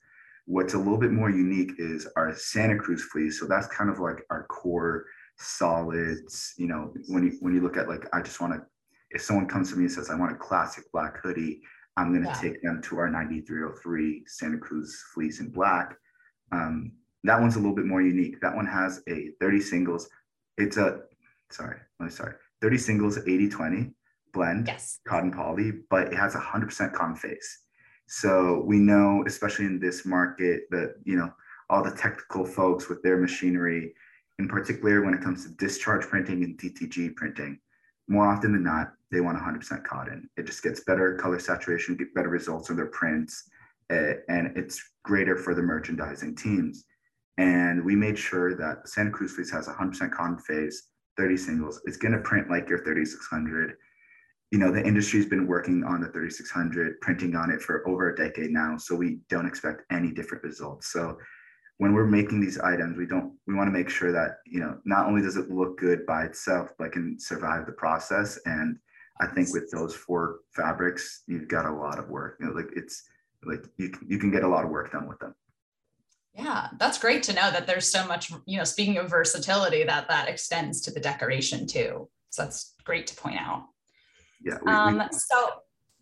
What's 0.49 0.73
a 0.73 0.79
little 0.79 0.97
bit 0.97 1.11
more 1.11 1.29
unique 1.29 1.73
is 1.77 2.07
our 2.15 2.35
Santa 2.35 2.75
Cruz 2.75 3.03
fleece. 3.03 3.39
So 3.39 3.45
that's 3.45 3.67
kind 3.67 3.87
of 3.87 3.99
like 3.99 4.23
our 4.31 4.45
core 4.47 5.05
solids. 5.37 6.55
You 6.57 6.65
know, 6.65 6.91
when 7.07 7.23
you 7.23 7.37
when 7.39 7.53
you 7.53 7.61
look 7.61 7.77
at 7.77 7.87
like, 7.87 8.07
I 8.13 8.21
just 8.23 8.41
want 8.41 8.53
to, 8.53 8.61
if 9.11 9.21
someone 9.21 9.47
comes 9.47 9.69
to 9.69 9.75
me 9.77 9.83
and 9.83 9.91
says, 9.91 10.09
I 10.09 10.15
want 10.15 10.31
a 10.31 10.35
classic 10.35 10.85
black 10.91 11.17
hoodie, 11.21 11.61
I'm 11.97 12.09
going 12.11 12.23
to 12.23 12.29
yeah. 12.29 12.41
take 12.41 12.63
them 12.63 12.81
to 12.81 12.97
our 12.97 13.09
9303 13.11 14.23
Santa 14.25 14.57
Cruz 14.57 15.03
fleece 15.13 15.39
in 15.39 15.51
black. 15.51 15.95
Um, 16.51 16.93
that 17.25 17.39
one's 17.39 17.55
a 17.55 17.59
little 17.59 17.75
bit 17.75 17.85
more 17.85 18.01
unique. 18.01 18.41
That 18.41 18.55
one 18.55 18.65
has 18.65 19.03
a 19.07 19.29
30 19.39 19.61
singles. 19.61 20.09
It's 20.57 20.77
a, 20.77 21.01
sorry, 21.51 21.77
I'm 21.99 22.09
sorry, 22.09 22.33
30 22.61 22.77
singles, 22.79 23.19
80 23.19 23.49
20 23.49 23.91
blend, 24.33 24.67
yes. 24.67 24.99
cotton 25.07 25.31
poly, 25.31 25.73
but 25.89 26.07
it 26.07 26.15
has 26.15 26.35
a 26.35 26.39
100% 26.39 26.93
cotton 26.93 27.15
face. 27.15 27.65
So 28.11 28.63
we 28.65 28.79
know, 28.79 29.23
especially 29.27 29.65
in 29.65 29.79
this 29.79 30.03
market, 30.03 30.63
that 30.71 30.95
you 31.03 31.15
know 31.15 31.31
all 31.69 31.83
the 31.83 31.91
technical 31.91 32.43
folks 32.43 32.89
with 32.89 33.03
their 33.03 33.17
machinery, 33.17 33.93
in 34.39 34.47
particular 34.47 35.03
when 35.03 35.13
it 35.13 35.21
comes 35.21 35.45
to 35.45 35.51
discharge 35.51 36.07
printing 36.07 36.43
and 36.43 36.57
DTG 36.57 37.15
printing, 37.15 37.59
more 38.07 38.27
often 38.27 38.51
than 38.51 38.63
not, 38.63 38.93
they 39.11 39.21
want 39.21 39.37
100% 39.37 39.83
cotton. 39.83 40.27
It 40.37 40.47
just 40.47 40.63
gets 40.63 40.79
better 40.79 41.17
color 41.17 41.37
saturation, 41.37 41.95
get 41.95 42.15
better 42.15 42.29
results 42.29 42.71
on 42.71 42.77
their 42.77 42.87
prints, 42.87 43.47
and 43.91 44.57
it's 44.57 44.81
greater 45.03 45.37
for 45.37 45.53
the 45.53 45.61
merchandising 45.61 46.35
teams. 46.35 46.85
And 47.37 47.85
we 47.85 47.95
made 47.95 48.17
sure 48.17 48.55
that 48.55 48.89
Santa 48.89 49.11
Cruz 49.11 49.35
Fleece 49.35 49.51
has 49.51 49.67
100% 49.67 50.11
cotton 50.11 50.39
phase, 50.39 50.87
30 51.15 51.37
singles. 51.37 51.79
It's 51.85 51.97
going 51.97 52.13
to 52.13 52.19
print 52.19 52.49
like 52.49 52.67
your 52.69 52.83
3600 52.83 53.77
you 54.51 54.57
know 54.57 54.71
the 54.71 54.83
industry's 54.83 55.27
been 55.27 55.47
working 55.47 55.83
on 55.83 56.01
the 56.01 56.07
3600 56.07 56.99
printing 57.01 57.35
on 57.35 57.51
it 57.51 57.61
for 57.61 57.87
over 57.87 58.09
a 58.09 58.15
decade 58.15 58.51
now 58.51 58.77
so 58.77 58.95
we 58.95 59.19
don't 59.29 59.45
expect 59.45 59.83
any 59.91 60.11
different 60.11 60.43
results. 60.43 60.91
So 60.91 61.17
when 61.77 61.93
we're 61.93 62.07
making 62.07 62.41
these 62.41 62.59
items 62.59 62.97
we 62.97 63.05
don't 63.05 63.33
we 63.45 63.53
want 63.53 63.67
to 63.67 63.77
make 63.77 63.89
sure 63.89 64.11
that 64.11 64.37
you 64.45 64.59
know 64.59 64.77
not 64.85 65.07
only 65.07 65.21
does 65.21 65.37
it 65.37 65.51
look 65.51 65.77
good 65.77 66.05
by 66.05 66.23
itself 66.23 66.71
but 66.77 66.91
can 66.91 67.19
survive 67.19 67.65
the 67.65 67.71
process. 67.73 68.39
And 68.45 68.77
i 69.21 69.27
think 69.27 69.53
with 69.53 69.69
those 69.69 69.93
four 69.93 70.39
fabrics 70.51 71.23
you've 71.27 71.47
got 71.47 71.65
a 71.65 71.73
lot 71.73 71.99
of 71.99 72.09
work 72.09 72.37
you 72.39 72.47
know 72.47 72.53
like 72.53 72.69
it's 72.75 73.03
like 73.45 73.65
you 73.77 73.89
can, 73.89 74.07
you 74.09 74.17
can 74.17 74.31
get 74.31 74.43
a 74.43 74.47
lot 74.47 74.65
of 74.65 74.71
work 74.71 74.91
done 74.91 75.07
with 75.07 75.19
them. 75.19 75.35
Yeah 76.33 76.69
that's 76.79 76.97
great 76.97 77.21
to 77.23 77.33
know 77.33 77.51
that 77.51 77.67
there's 77.67 77.91
so 77.91 78.07
much 78.07 78.31
you 78.47 78.57
know 78.57 78.63
speaking 78.63 78.97
of 78.97 79.11
versatility 79.11 79.83
that 79.83 80.07
that 80.07 80.27
extends 80.27 80.81
to 80.81 80.91
the 80.91 80.99
decoration 80.99 81.67
too. 81.67 82.09
So 82.31 82.43
that's 82.43 82.73
great 82.83 83.05
to 83.07 83.15
point 83.15 83.39
out 83.39 83.65
yeah. 84.41 84.57
We, 84.63 84.71
um, 84.71 84.97
we, 84.97 85.03
so 85.11 85.49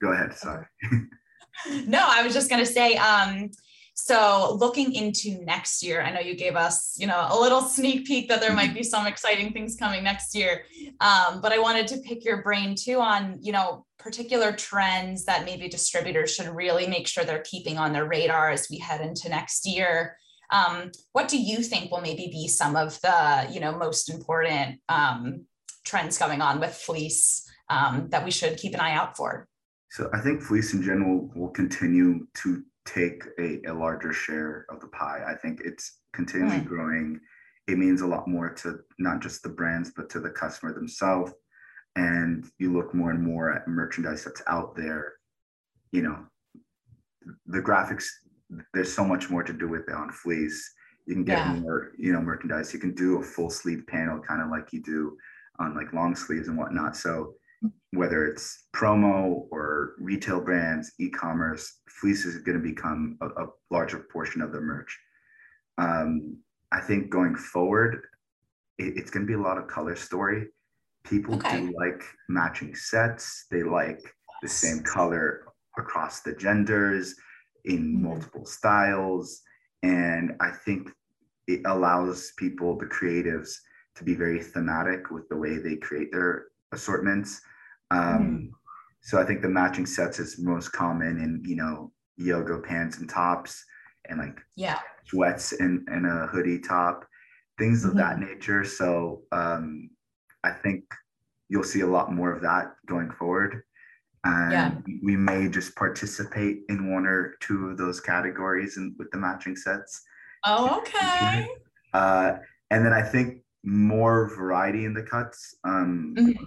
go 0.01 0.12
ahead. 0.13 0.34
Sorry. 0.34 0.65
no, 1.86 2.06
I 2.08 2.24
was 2.24 2.34
just 2.34 2.50
going 2.50 2.63
to 2.63 2.72
say, 2.72 2.96
um, 2.96 3.50
so 3.94 4.56
looking 4.60 4.94
into 4.94 5.44
next 5.44 5.82
year, 5.82 6.01
I 6.01 6.12
know 6.12 6.20
you 6.20 6.36
gave 6.36 6.56
us, 6.56 6.96
you 7.00 7.08
know, 7.08 7.27
a 7.32 7.39
little 7.39 7.62
sneak 7.75 8.06
peek 8.06 8.29
that 8.29 8.41
there 8.41 8.53
might 8.53 8.74
be 8.74 8.84
some 8.84 9.08
exciting 9.08 9.51
things 9.51 9.75
coming 9.75 10.03
next 10.03 10.36
year. 10.36 10.65
Um, 11.01 11.41
but 11.41 11.51
I 11.51 11.60
wanted 11.60 11.88
to 11.88 11.98
pick 11.98 12.24
your 12.24 12.44
brain 12.44 12.75
too 12.75 13.00
on, 13.00 13.39
you 13.41 13.51
know, 13.51 13.86
particular 13.98 14.51
trends 14.51 15.25
that 15.25 15.46
maybe 15.46 15.67
distributors 15.67 16.34
should 16.34 16.48
really 16.48 16.88
make 16.88 17.08
sure 17.08 17.24
they're 17.24 17.39
keeping 17.39 17.77
on 17.77 17.91
their 17.91 18.06
radar 18.06 18.51
as 18.51 18.67
we 18.70 18.77
head 18.77 19.01
into 19.01 19.29
next 19.29 19.65
year. 19.65 20.15
Um, 20.51 20.91
what 21.12 21.27
do 21.27 21.41
you 21.41 21.62
think 21.62 21.91
will 21.91 22.00
maybe 22.00 22.29
be 22.32 22.48
some 22.48 22.75
of 22.75 23.01
the, 23.01 23.48
you 23.51 23.60
know, 23.60 23.77
most 23.77 24.10
important 24.10 24.79
um, 24.88 25.46
trends 25.84 26.17
going 26.17 26.41
on 26.41 26.60
with 26.60 26.74
fleece 26.74 27.47
um, 27.70 28.08
that 28.10 28.24
we 28.24 28.32
should 28.32 28.58
keep 28.58 28.74
an 28.74 28.80
eye 28.80 28.94
out 28.94 29.16
for. 29.16 29.48
So 29.90 30.10
I 30.14 30.20
think 30.20 30.42
fleece 30.42 30.74
in 30.74 30.82
general 30.82 31.30
will 31.36 31.50
continue 31.50 32.28
to 32.44 32.64
take 32.86 33.24
a, 33.40 33.62
a 33.68 33.74
larger 33.74 34.14
share 34.14 34.66
of 34.70 34.80
the 34.80 34.88
pie. 34.88 35.24
I 35.28 35.36
think 35.36 35.62
it's 35.64 36.00
continually 36.14 36.60
mm. 36.60 36.66
growing. 36.66 37.20
It 37.68 37.78
means 37.78 38.02
a 38.02 38.08
lot 38.08 38.28
more 38.28 38.50
to 38.56 38.80
not 38.98 39.22
just 39.22 39.44
the 39.44 39.50
brands, 39.50 39.92
but 39.96 40.10
to 40.12 40.20
the 40.20 40.30
customer 40.30 40.74
themselves. 40.74 41.34
And 41.96 42.46
you 42.60 42.72
look 42.72 42.94
more 42.94 43.12
and 43.12 43.22
more 43.22 43.54
at 43.54 43.68
merchandise 43.68 44.24
that's 44.24 44.44
out 44.48 44.76
there. 44.76 45.14
You 45.92 46.04
know, 46.04 46.26
the 47.46 47.60
graphics, 47.60 48.06
there's 48.74 48.94
so 48.94 49.04
much 49.04 49.30
more 49.30 49.44
to 49.44 49.54
do 49.54 49.68
with 49.68 49.88
it 49.90 49.94
on 49.94 50.12
fleece. 50.12 50.74
You 51.06 51.16
can 51.16 51.24
get 51.24 51.40
yeah. 51.40 51.54
more, 51.54 51.92
you 51.98 52.14
know, 52.14 52.22
merchandise. 52.22 52.74
You 52.74 52.80
can 52.80 52.94
do 52.94 53.20
a 53.20 53.24
full 53.24 53.50
sleeve 53.50 53.86
panel, 53.88 54.20
kind 54.20 54.42
of 54.42 54.50
like 54.50 54.72
you 54.74 54.82
do 54.82 55.18
on 55.60 55.76
like 55.76 55.94
long 55.94 56.16
sleeves 56.16 56.50
and 56.50 56.58
whatnot. 56.58 56.96
So 56.96 57.34
whether 57.98 58.25
it's 58.25 58.68
promo 58.75 59.48
or 59.51 59.96
retail 60.00 60.39
brands, 60.39 60.92
e-commerce, 61.00 61.80
fleece 61.89 62.25
is 62.25 62.38
going 62.44 62.58
to 62.58 62.63
become 62.63 63.18
a, 63.22 63.25
a 63.44 63.48
larger 63.72 64.06
portion 64.12 64.42
of 64.42 64.51
the 64.51 64.62
merch. 64.62 64.98
Um, 65.77 66.38
I 66.72 66.80
think 66.82 67.10
going 67.10 67.36
forward, 67.36 68.04
it, 68.77 68.98
it's 68.98 69.12
going 69.12 69.25
to 69.25 69.27
be 69.27 69.39
a 69.39 69.42
lot 69.42 69.58
of 69.58 69.68
color 69.68 69.96
story. 69.96 70.48
People 71.04 71.36
okay. 71.36 71.62
do 71.62 71.74
like 71.77 72.04
matching 72.30 72.75
sets. 72.75 73.46
They 73.50 73.63
like 73.63 74.01
the 74.42 74.50
same 74.50 74.82
color 74.84 75.46
across 75.77 76.22
the 76.22 76.34
genders 76.34 77.16
in 77.66 77.77
mm-hmm. 77.77 78.04
multiple 78.04 78.46
styles. 78.46 79.42
And 79.84 80.36
I 80.39 80.51
think 80.51 80.92
it 81.48 81.62
allows 81.66 82.34
people, 82.38 82.77
the 82.77 82.86
creatives, 82.86 83.51
to 83.96 84.04
be 84.04 84.16
very 84.16 84.42
thematic 84.44 85.10
with 85.12 85.27
the 85.30 85.38
way 85.38 85.58
they 85.58 85.75
create 85.77 86.12
their 86.12 86.48
assortments. 86.72 87.42
Um, 87.91 88.00
mm. 88.00 88.50
So 89.01 89.22
I 89.22 89.25
think 89.25 89.41
the 89.41 89.50
matching 89.50 89.86
sets 89.86 90.20
is 90.20 90.39
most 90.39 90.70
common 90.74 91.20
in, 91.20 91.41
you 91.46 91.56
know, 91.56 91.91
yoga 92.17 92.60
pants 92.60 92.98
and 92.98 93.10
tops 93.10 93.63
and 94.10 94.20
like 94.20 94.39
yeah 94.56 94.79
sweats 95.06 95.53
and, 95.53 95.88
and 95.88 96.06
a 96.06 96.27
hoodie 96.27 96.60
top, 96.60 97.06
things 97.58 97.82
mm-hmm. 97.82 97.91
of 97.91 97.96
that 97.98 98.17
mm-hmm. 98.17 98.25
nature. 98.25 98.63
So 98.63 99.22
um, 99.32 99.89
I 100.44 100.51
think 100.51 100.84
you'll 101.50 101.63
see 101.63 101.82
a 101.82 101.88
lot 101.88 102.12
more 102.12 102.32
of 102.32 102.41
that 102.41 102.75
going 102.88 103.12
forward. 103.12 103.63
And 104.24 104.51
yeah. 104.51 104.72
we 105.03 105.15
may 105.15 105.48
just 105.48 105.75
participate 105.75 106.62
in 106.70 106.91
one 106.91 107.06
or 107.06 107.38
two 107.39 107.70
of 107.70 107.77
those 107.77 108.01
categories 108.01 108.75
and 108.75 108.94
with 108.98 109.10
the 109.12 109.17
matching 109.17 109.56
sets. 109.56 110.03
Oh, 110.46 110.79
okay. 110.79 111.48
Uh, 111.94 112.34
and 112.70 112.86
then 112.86 112.91
I 112.91 113.01
think 113.01 113.44
more 113.63 114.36
variety 114.36 114.84
in 114.84 114.94
the 114.94 115.03
cuts. 115.03 115.56
Um, 115.63 116.15
mm-hmm. 116.17 116.44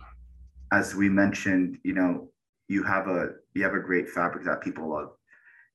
As 0.73 0.95
we 0.95 1.09
mentioned, 1.09 1.79
you 1.83 1.95
know, 1.95 2.29
you 2.69 2.83
have 2.85 3.09
a 3.09 3.31
you 3.55 3.63
have 3.65 3.75
a 3.75 3.81
great 3.81 4.09
fabric 4.09 4.45
that 4.45 4.61
people 4.61 4.89
love, 4.89 5.11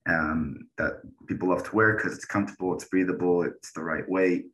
um, 0.08 0.70
that 0.78 1.02
people 1.28 1.50
love 1.50 1.64
to 1.64 1.75
wear 1.75 1.96
because 1.96 2.16
it's 2.16 2.25
comfortable, 2.25 2.74
it's 2.74 2.86
breathable, 2.86 3.44
it's 3.44 3.74
the 3.74 3.84
right 3.84 4.08
weight. 4.08 4.46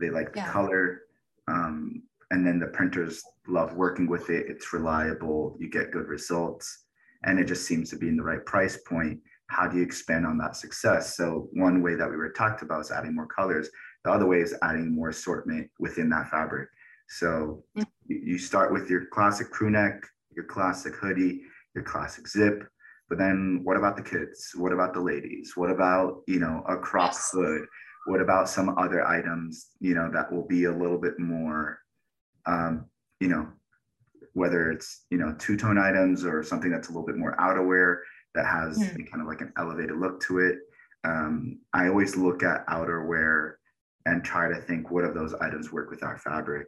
They 0.00 0.10
like 0.10 0.32
the 0.32 0.40
yeah. 0.40 0.50
color, 0.50 1.02
um, 1.46 2.02
and 2.32 2.44
then 2.44 2.58
the 2.58 2.66
printers 2.66 3.22
love 3.46 3.74
working 3.74 4.08
with 4.08 4.28
it. 4.30 4.46
It's 4.48 4.72
reliable. 4.72 5.56
You 5.60 5.70
get 5.70 5.92
good 5.92 6.08
results, 6.08 6.86
and 7.24 7.38
it 7.38 7.44
just 7.44 7.66
seems 7.66 7.90
to 7.90 7.96
be 7.96 8.08
in 8.08 8.16
the 8.16 8.24
right 8.24 8.44
price 8.44 8.78
point. 8.78 9.20
How 9.48 9.68
do 9.68 9.76
you 9.76 9.84
expand 9.84 10.26
on 10.26 10.38
that 10.38 10.56
success? 10.56 11.16
So 11.16 11.48
one 11.52 11.82
way 11.82 11.94
that 11.94 12.10
we 12.10 12.16
were 12.16 12.30
talked 12.30 12.62
about 12.62 12.80
is 12.80 12.90
adding 12.90 13.14
more 13.14 13.26
colors. 13.26 13.68
The 14.04 14.10
other 14.10 14.26
way 14.26 14.40
is 14.40 14.54
adding 14.62 14.94
more 14.94 15.10
assortment 15.10 15.70
within 15.78 16.08
that 16.10 16.28
fabric. 16.28 16.70
So 17.18 17.64
mm-hmm. 17.76 17.82
you 18.08 18.38
start 18.38 18.72
with 18.72 18.90
your 18.90 19.06
classic 19.06 19.50
crew 19.50 19.70
neck, 19.70 20.04
your 20.34 20.44
classic 20.44 20.94
hoodie, 20.94 21.42
your 21.74 21.84
classic 21.84 22.26
zip, 22.26 22.64
but 23.08 23.18
then 23.18 23.60
what 23.62 23.76
about 23.76 23.96
the 23.96 24.02
kids? 24.02 24.52
What 24.56 24.72
about 24.72 24.94
the 24.94 25.00
ladies? 25.00 25.52
What 25.56 25.70
about, 25.70 26.22
you 26.26 26.40
know, 26.40 26.64
a 26.68 26.76
crop 26.76 27.12
yes. 27.12 27.30
hood? 27.32 27.66
What 28.06 28.20
about 28.20 28.48
some 28.48 28.76
other 28.78 29.06
items, 29.06 29.68
you 29.80 29.94
know, 29.94 30.10
that 30.12 30.32
will 30.32 30.46
be 30.46 30.64
a 30.64 30.72
little 30.72 30.98
bit 30.98 31.18
more, 31.18 31.78
um, 32.46 32.86
you 33.20 33.28
know, 33.28 33.48
whether 34.32 34.70
it's, 34.70 35.04
you 35.10 35.18
know, 35.18 35.34
two 35.38 35.56
tone 35.56 35.78
items 35.78 36.24
or 36.24 36.42
something 36.42 36.70
that's 36.70 36.88
a 36.88 36.90
little 36.90 37.06
bit 37.06 37.16
more 37.16 37.36
outerwear 37.36 37.98
that 38.34 38.46
has 38.46 38.78
mm. 38.78 39.10
kind 39.10 39.22
of 39.22 39.28
like 39.28 39.40
an 39.40 39.52
elevated 39.56 39.96
look 39.96 40.20
to 40.22 40.40
it. 40.40 40.58
Um, 41.04 41.60
I 41.72 41.86
always 41.88 42.16
look 42.16 42.42
at 42.42 42.66
outerwear 42.66 43.54
and 44.06 44.24
try 44.24 44.48
to 44.48 44.60
think 44.62 44.90
what 44.90 45.04
of 45.04 45.14
those 45.14 45.34
items 45.34 45.72
work 45.72 45.90
with 45.90 46.02
our 46.02 46.18
fabric. 46.18 46.66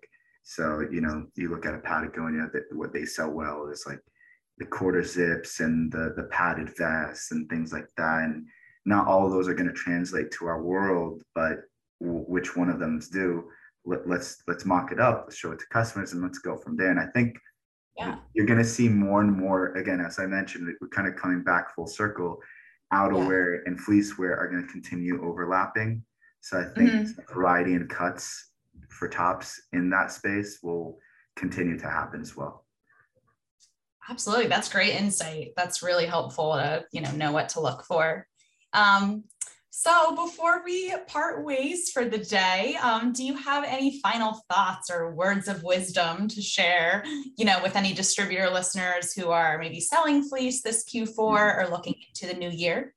So, 0.48 0.86
you 0.92 1.00
know, 1.00 1.26
you 1.34 1.50
look 1.50 1.66
at 1.66 1.74
a 1.74 1.78
Patagonia, 1.78 2.48
that 2.52 2.66
what 2.70 2.92
they 2.92 3.04
sell 3.04 3.30
well 3.32 3.68
is 3.68 3.84
like 3.84 3.98
the 4.58 4.64
quarter 4.64 5.02
zips 5.02 5.58
and 5.58 5.90
the, 5.90 6.14
the 6.16 6.28
padded 6.30 6.70
vests 6.78 7.32
and 7.32 7.50
things 7.50 7.72
like 7.72 7.88
that. 7.96 8.22
And 8.22 8.46
not 8.84 9.08
all 9.08 9.26
of 9.26 9.32
those 9.32 9.48
are 9.48 9.54
going 9.54 9.66
to 9.68 9.74
translate 9.74 10.30
to 10.30 10.46
our 10.46 10.62
world, 10.62 11.20
but 11.34 11.62
w- 12.00 12.24
which 12.28 12.54
one 12.54 12.68
of 12.68 12.78
them 12.78 13.00
do? 13.12 13.50
Let, 13.84 14.08
let's 14.08 14.44
let's 14.46 14.64
mock 14.64 14.92
it 14.92 15.00
up, 15.00 15.24
let's 15.26 15.36
show 15.36 15.50
it 15.50 15.58
to 15.58 15.66
customers, 15.72 16.12
and 16.12 16.22
let's 16.22 16.38
go 16.38 16.56
from 16.56 16.76
there. 16.76 16.92
And 16.92 17.00
I 17.00 17.06
think 17.06 17.36
yeah. 17.98 18.18
you're 18.32 18.46
going 18.46 18.60
to 18.60 18.64
see 18.64 18.88
more 18.88 19.22
and 19.22 19.32
more. 19.32 19.74
Again, 19.74 20.00
as 20.00 20.20
I 20.20 20.26
mentioned, 20.26 20.72
we're 20.80 20.88
kind 20.88 21.08
of 21.08 21.16
coming 21.16 21.42
back 21.42 21.74
full 21.74 21.88
circle. 21.88 22.38
Outerwear 22.92 23.56
yeah. 23.56 23.60
and 23.66 23.80
fleece 23.80 24.16
wear 24.16 24.38
are 24.38 24.48
going 24.48 24.64
to 24.64 24.72
continue 24.72 25.26
overlapping. 25.26 26.04
So 26.40 26.60
I 26.60 26.72
think 26.78 26.90
mm-hmm. 26.90 27.34
variety 27.34 27.74
and 27.74 27.90
cuts 27.90 28.52
for 28.88 29.08
tops 29.08 29.60
in 29.72 29.90
that 29.90 30.12
space 30.12 30.58
will 30.62 30.98
continue 31.36 31.78
to 31.78 31.88
happen 31.88 32.20
as 32.20 32.36
well. 32.36 32.64
Absolutely. 34.08 34.46
That's 34.46 34.72
great 34.72 34.94
insight. 34.94 35.48
That's 35.56 35.82
really 35.82 36.06
helpful 36.06 36.54
to, 36.54 36.84
you 36.92 37.00
know, 37.00 37.10
know 37.12 37.32
what 37.32 37.48
to 37.50 37.60
look 37.60 37.84
for. 37.84 38.26
Um, 38.72 39.24
so 39.78 40.16
before 40.16 40.62
we 40.64 40.94
part 41.06 41.44
ways 41.44 41.90
for 41.90 42.06
the 42.06 42.16
day, 42.16 42.76
um, 42.80 43.12
do 43.12 43.22
you 43.22 43.36
have 43.36 43.62
any 43.62 44.00
final 44.00 44.40
thoughts 44.50 44.90
or 44.90 45.14
words 45.14 45.48
of 45.48 45.62
wisdom 45.62 46.28
to 46.28 46.40
share, 46.40 47.04
you 47.36 47.44
know, 47.44 47.60
with 47.62 47.76
any 47.76 47.92
distributor 47.92 48.49
listeners 48.49 49.12
who 49.12 49.28
are 49.28 49.58
maybe 49.58 49.80
selling 49.80 50.22
fleece 50.22 50.62
this 50.62 50.82
Q4 50.84 51.14
mm-hmm. 51.14 51.60
or 51.60 51.68
looking 51.70 51.94
into 52.08 52.32
the 52.32 52.38
new 52.38 52.49
year? 52.49 52.94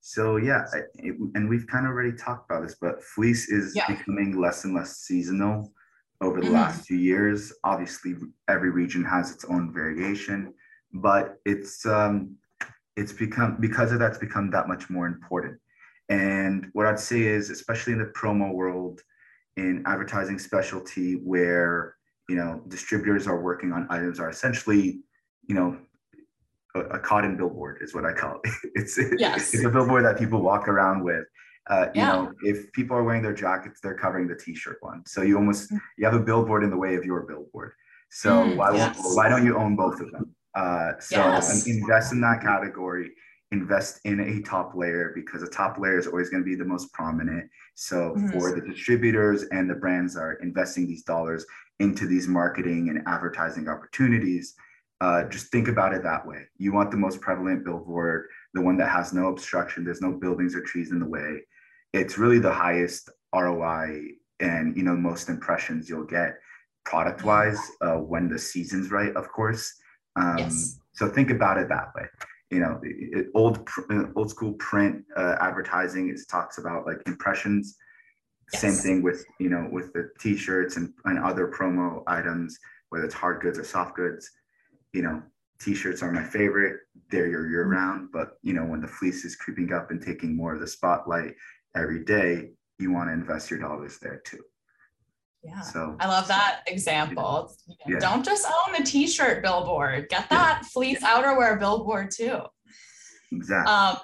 So 0.00 0.36
yeah, 0.36 0.64
it, 0.94 1.16
and 1.34 1.48
we've 1.48 1.66
kind 1.66 1.86
of 1.86 1.92
already 1.92 2.16
talked 2.16 2.50
about 2.50 2.62
this, 2.62 2.76
but 2.80 3.02
fleece 3.02 3.50
is 3.50 3.74
yeah. 3.76 3.86
becoming 3.86 4.40
less 4.40 4.64
and 4.64 4.74
less 4.74 4.98
seasonal 4.98 5.72
over 6.22 6.40
the 6.40 6.46
mm-hmm. 6.46 6.54
last 6.54 6.86
few 6.86 6.96
years. 6.96 7.52
Obviously, 7.64 8.16
every 8.48 8.70
region 8.70 9.04
has 9.04 9.30
its 9.30 9.44
own 9.44 9.72
variation, 9.72 10.54
but 10.92 11.36
it's 11.44 11.84
um, 11.84 12.36
it's 12.96 13.12
become 13.12 13.58
because 13.60 13.92
of 13.92 13.98
that's 13.98 14.18
become 14.18 14.50
that 14.50 14.68
much 14.68 14.88
more 14.88 15.06
important. 15.06 15.58
And 16.08 16.68
what 16.72 16.86
I'd 16.86 16.98
say 16.98 17.22
is, 17.22 17.50
especially 17.50 17.92
in 17.92 18.00
the 18.00 18.06
promo 18.06 18.52
world, 18.52 19.00
in 19.56 19.82
advertising 19.86 20.38
specialty, 20.38 21.14
where 21.14 21.96
you 22.28 22.36
know 22.36 22.62
distributors 22.68 23.26
are 23.26 23.40
working 23.40 23.72
on 23.72 23.86
items 23.90 24.18
are 24.18 24.30
essentially, 24.30 25.00
you 25.46 25.54
know, 25.54 25.78
a, 26.74 26.80
a 26.80 26.98
cotton 26.98 27.36
billboard 27.36 27.78
is 27.80 27.94
what 27.94 28.04
I 28.04 28.12
call 28.12 28.40
it. 28.44 28.52
It's 28.74 28.98
yes. 29.18 29.54
it's 29.54 29.64
a 29.64 29.70
billboard 29.70 30.04
that 30.04 30.18
people 30.18 30.40
walk 30.40 30.68
around 30.68 31.04
with 31.04 31.24
uh, 31.70 31.86
you 31.94 32.00
yeah. 32.00 32.12
know, 32.12 32.32
if 32.42 32.72
people 32.72 32.96
are 32.96 33.04
wearing 33.04 33.22
their 33.22 33.34
jackets, 33.34 33.80
they're 33.80 33.94
covering 33.94 34.26
the 34.26 34.34
t-shirt 34.34 34.78
one. 34.80 35.04
So 35.06 35.22
you 35.22 35.36
almost 35.36 35.70
mm. 35.70 35.80
you 35.98 36.04
have 36.04 36.14
a 36.14 36.20
billboard 36.20 36.64
in 36.64 36.70
the 36.70 36.76
way 36.76 36.96
of 36.96 37.04
your 37.04 37.22
billboard. 37.22 37.72
So 38.10 38.30
mm, 38.30 38.56
why 38.56 38.74
yes. 38.74 38.98
why 39.14 39.28
don't 39.28 39.44
you 39.44 39.56
own 39.56 39.76
both 39.76 40.00
of 40.00 40.10
them? 40.10 40.34
Uh, 40.54 40.92
so 40.98 41.16
yes. 41.16 41.66
invest 41.68 42.12
in 42.12 42.20
that 42.22 42.42
category. 42.42 43.10
Invest 43.52 44.00
in 44.04 44.20
a 44.20 44.42
top 44.42 44.74
layer 44.74 45.12
because 45.14 45.42
a 45.42 45.48
top 45.48 45.78
layer 45.78 45.98
is 45.98 46.06
always 46.06 46.28
going 46.28 46.42
to 46.42 46.48
be 46.48 46.54
the 46.56 46.64
most 46.64 46.92
prominent. 46.92 47.48
So 47.74 48.14
mm-hmm. 48.16 48.30
for 48.30 48.54
the 48.54 48.60
distributors 48.60 49.44
and 49.50 49.68
the 49.68 49.74
brands 49.74 50.16
are 50.16 50.34
investing 50.34 50.86
these 50.86 51.02
dollars 51.02 51.44
into 51.78 52.06
these 52.06 52.28
marketing 52.28 52.90
and 52.90 53.02
advertising 53.06 53.68
opportunities. 53.68 54.54
Uh, 55.00 55.24
just 55.24 55.50
think 55.50 55.68
about 55.68 55.94
it 55.94 56.02
that 56.02 56.26
way. 56.26 56.42
You 56.58 56.72
want 56.72 56.90
the 56.90 56.96
most 56.96 57.20
prevalent 57.20 57.64
billboard, 57.64 58.26
the 58.52 58.60
one 58.60 58.76
that 58.78 58.90
has 58.90 59.12
no 59.12 59.28
obstruction. 59.28 59.84
There's 59.84 60.02
no 60.02 60.12
buildings 60.12 60.54
or 60.54 60.60
trees 60.60 60.90
in 60.90 61.00
the 61.00 61.08
way 61.08 61.40
it's 61.92 62.18
really 62.18 62.38
the 62.38 62.52
highest 62.52 63.10
ROI 63.34 64.00
and 64.40 64.76
you 64.76 64.82
know 64.82 64.96
most 64.96 65.28
impressions 65.28 65.88
you'll 65.88 66.04
get 66.04 66.38
product 66.84 67.24
wise 67.24 67.60
uh, 67.82 67.96
when 67.96 68.28
the 68.28 68.38
season's 68.38 68.90
right, 68.90 69.14
of 69.14 69.30
course. 69.30 69.74
Um, 70.16 70.38
yes. 70.38 70.78
So 70.92 71.08
think 71.08 71.30
about 71.30 71.58
it 71.58 71.68
that 71.68 71.94
way. 71.94 72.06
You 72.50 72.60
know, 72.60 72.80
it, 72.82 73.28
old 73.34 73.68
uh, 73.90 74.04
old 74.16 74.30
school 74.30 74.54
print 74.54 75.04
uh, 75.16 75.36
advertising 75.40 76.10
is 76.10 76.26
talks 76.26 76.58
about 76.58 76.86
like 76.86 77.02
impressions. 77.06 77.76
Yes. 78.52 78.62
Same 78.62 78.72
thing 78.74 79.02
with 79.02 79.24
you 79.38 79.50
know 79.50 79.68
with 79.70 79.92
the 79.92 80.10
t-shirts 80.20 80.76
and, 80.76 80.92
and 81.04 81.18
other 81.18 81.48
promo 81.48 82.02
items, 82.06 82.58
whether 82.88 83.04
it's 83.04 83.14
hard 83.14 83.40
goods 83.40 83.58
or 83.58 83.64
soft 83.64 83.94
goods. 83.94 84.30
You 84.92 85.02
know, 85.02 85.22
t-shirts 85.60 86.02
are 86.02 86.12
my 86.12 86.24
favorite. 86.24 86.80
They're 87.10 87.28
your 87.28 87.48
year 87.48 87.66
round, 87.66 88.10
but 88.12 88.38
you 88.42 88.52
know 88.52 88.64
when 88.64 88.80
the 88.80 88.88
fleece 88.88 89.24
is 89.24 89.36
creeping 89.36 89.72
up 89.72 89.90
and 89.90 90.02
taking 90.02 90.36
more 90.36 90.54
of 90.54 90.60
the 90.60 90.66
spotlight, 90.66 91.34
every 91.76 92.04
day, 92.04 92.50
you 92.78 92.92
want 92.92 93.08
to 93.08 93.12
invest 93.12 93.50
your 93.50 93.60
dollars 93.60 93.98
there 93.98 94.22
too. 94.24 94.42
Yeah. 95.42 95.60
So 95.60 95.96
I 96.00 96.08
love 96.08 96.28
that 96.28 96.62
example. 96.66 97.54
Yeah. 97.86 97.98
Don't 97.98 98.24
just 98.24 98.46
own 98.46 98.74
the 98.78 98.84
t-shirt 98.84 99.42
billboard. 99.42 100.08
Get 100.08 100.28
that 100.30 100.58
yeah. 100.62 100.68
fleece 100.68 101.02
outerwear 101.02 101.58
billboard 101.58 102.10
too. 102.10 102.40
Exactly. 103.32 103.72
Um, 103.72 103.96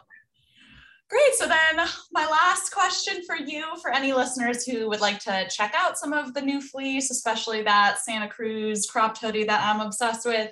great. 1.11 1.35
So 1.35 1.46
then 1.46 1.87
my 2.12 2.27
last 2.27 2.72
question 2.72 3.22
for 3.27 3.37
you, 3.37 3.64
for 3.83 3.92
any 3.92 4.12
listeners 4.12 4.64
who 4.64 4.88
would 4.88 5.01
like 5.01 5.18
to 5.20 5.46
check 5.51 5.75
out 5.77 5.99
some 5.99 6.14
of 6.14 6.33
the 6.33 6.40
new 6.40 6.61
fleece, 6.61 7.11
especially 7.11 7.62
that 7.62 7.99
Santa 7.99 8.29
Cruz 8.29 8.87
cropped 8.87 9.18
hoodie 9.18 9.44
that 9.44 9.62
I'm 9.62 9.85
obsessed 9.85 10.25
with. 10.27 10.51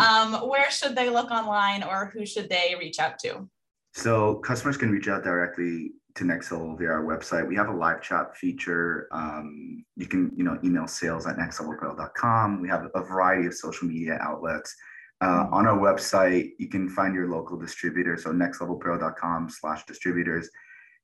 Um, 0.00 0.48
where 0.48 0.70
should 0.70 0.96
they 0.96 1.10
look 1.10 1.30
online 1.30 1.82
or 1.82 2.10
who 2.14 2.24
should 2.24 2.48
they 2.48 2.74
reach 2.78 2.98
out 2.98 3.18
to? 3.20 3.48
So 3.92 4.36
customers 4.36 4.76
can 4.76 4.90
reach 4.90 5.08
out 5.08 5.22
directly 5.22 5.92
to 6.16 6.24
Next 6.24 6.50
Level 6.52 6.76
via 6.76 6.88
our 6.88 7.04
website. 7.04 7.46
We 7.46 7.56
have 7.56 7.68
a 7.68 7.72
live 7.72 8.00
chat 8.02 8.36
feature. 8.36 9.08
Um, 9.10 9.84
you 9.96 10.06
can, 10.06 10.32
you 10.36 10.44
know, 10.44 10.58
email 10.64 10.86
sales 10.86 11.26
at 11.26 11.36
nextlevelapparel.com. 11.36 12.60
We 12.60 12.68
have 12.68 12.88
a 12.94 13.02
variety 13.02 13.46
of 13.46 13.54
social 13.54 13.88
media 13.88 14.18
outlets. 14.20 14.74
Uh, 15.20 15.46
on 15.50 15.66
our 15.66 15.78
website, 15.78 16.50
you 16.58 16.68
can 16.68 16.88
find 16.88 17.14
your 17.14 17.28
local 17.28 17.58
distributor. 17.58 18.16
So 18.16 18.30
nextlevelapparel.com 18.30 19.48
slash 19.50 19.84
distributors. 19.86 20.48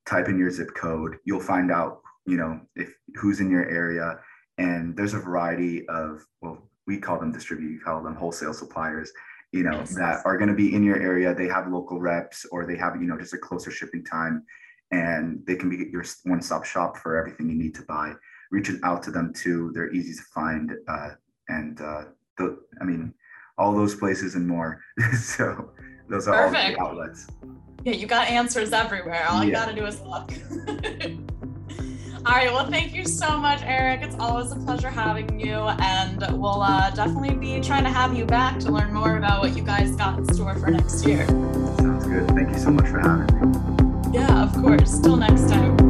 Type 0.06 0.28
in 0.28 0.38
your 0.38 0.50
zip 0.50 0.74
code. 0.76 1.16
You'll 1.24 1.40
find 1.40 1.70
out, 1.70 2.00
you 2.26 2.36
know, 2.36 2.60
if 2.76 2.92
who's 3.14 3.40
in 3.40 3.50
your 3.50 3.68
area. 3.68 4.18
And 4.58 4.96
there's 4.96 5.14
a 5.14 5.18
variety 5.18 5.88
of, 5.88 6.24
well, 6.42 6.70
we 6.86 6.98
call 6.98 7.18
them 7.18 7.32
distributors, 7.32 7.78
we 7.78 7.84
call 7.84 8.02
them 8.02 8.14
wholesale 8.14 8.54
suppliers 8.54 9.12
you 9.52 9.64
know 9.64 9.78
yes. 9.78 9.96
that 9.96 10.20
are 10.24 10.38
going 10.38 10.48
to 10.48 10.54
be 10.54 10.74
in 10.74 10.84
your 10.84 11.02
area 11.02 11.34
they 11.34 11.48
have 11.48 11.66
local 11.66 12.00
reps 12.00 12.46
or 12.52 12.64
they 12.64 12.76
have 12.76 12.94
you 13.00 13.08
know 13.08 13.18
just 13.18 13.34
a 13.34 13.38
closer 13.38 13.70
shipping 13.70 14.04
time 14.04 14.44
and 14.90 15.44
they 15.46 15.54
can 15.54 15.70
be 15.70 15.88
your 15.90 16.04
one-stop 16.24 16.64
shop 16.64 16.96
for 16.96 17.16
everything 17.16 17.48
you 17.48 17.56
need 17.56 17.74
to 17.74 17.82
buy. 17.82 18.12
Reaching 18.50 18.80
out 18.82 19.02
to 19.04 19.10
them 19.10 19.32
too; 19.32 19.70
they're 19.74 19.92
easy 19.92 20.14
to 20.14 20.22
find, 20.34 20.72
uh, 20.88 21.10
and 21.48 21.80
uh, 21.80 22.04
the, 22.36 22.58
I 22.80 22.84
mean, 22.84 23.14
all 23.56 23.74
those 23.74 23.94
places 23.94 24.34
and 24.34 24.46
more. 24.46 24.82
so 25.16 25.70
those 26.08 26.26
are 26.26 26.48
Perfect. 26.48 26.78
all 26.80 26.96
the 26.96 27.02
outlets. 27.02 27.28
Yeah, 27.84 27.92
you 27.92 28.06
got 28.06 28.28
answers 28.28 28.72
everywhere. 28.72 29.26
All 29.28 29.38
yeah. 29.38 29.44
you 29.44 29.52
got 29.52 29.68
to 29.68 29.74
do 29.74 29.86
is 29.86 30.00
look. 30.00 30.32
All 32.26 32.34
right. 32.34 32.52
Well, 32.52 32.66
thank 32.66 32.94
you 32.94 33.06
so 33.06 33.38
much, 33.38 33.62
Eric. 33.62 34.02
It's 34.02 34.16
always 34.18 34.52
a 34.52 34.56
pleasure 34.56 34.90
having 34.90 35.40
you. 35.40 35.54
And 35.54 36.20
we'll 36.38 36.60
uh, 36.60 36.90
definitely 36.90 37.34
be 37.34 37.60
trying 37.60 37.84
to 37.84 37.90
have 37.90 38.14
you 38.14 38.26
back 38.26 38.58
to 38.60 38.70
learn 38.70 38.92
more 38.92 39.16
about 39.16 39.40
what 39.40 39.56
you 39.56 39.62
guys 39.62 39.96
got 39.96 40.18
in 40.18 40.34
store 40.34 40.54
for 40.56 40.70
next 40.70 41.06
year. 41.06 41.26
Sounds 41.26 42.06
good. 42.06 42.28
Thank 42.28 42.50
you 42.50 42.58
so 42.58 42.70
much 42.70 42.88
for 42.88 43.00
having 43.00 44.12
me. 44.12 44.18
Yeah, 44.18 44.42
of 44.42 44.52
course. 44.52 45.00
Till 45.00 45.16
next 45.16 45.48
time. 45.48 45.89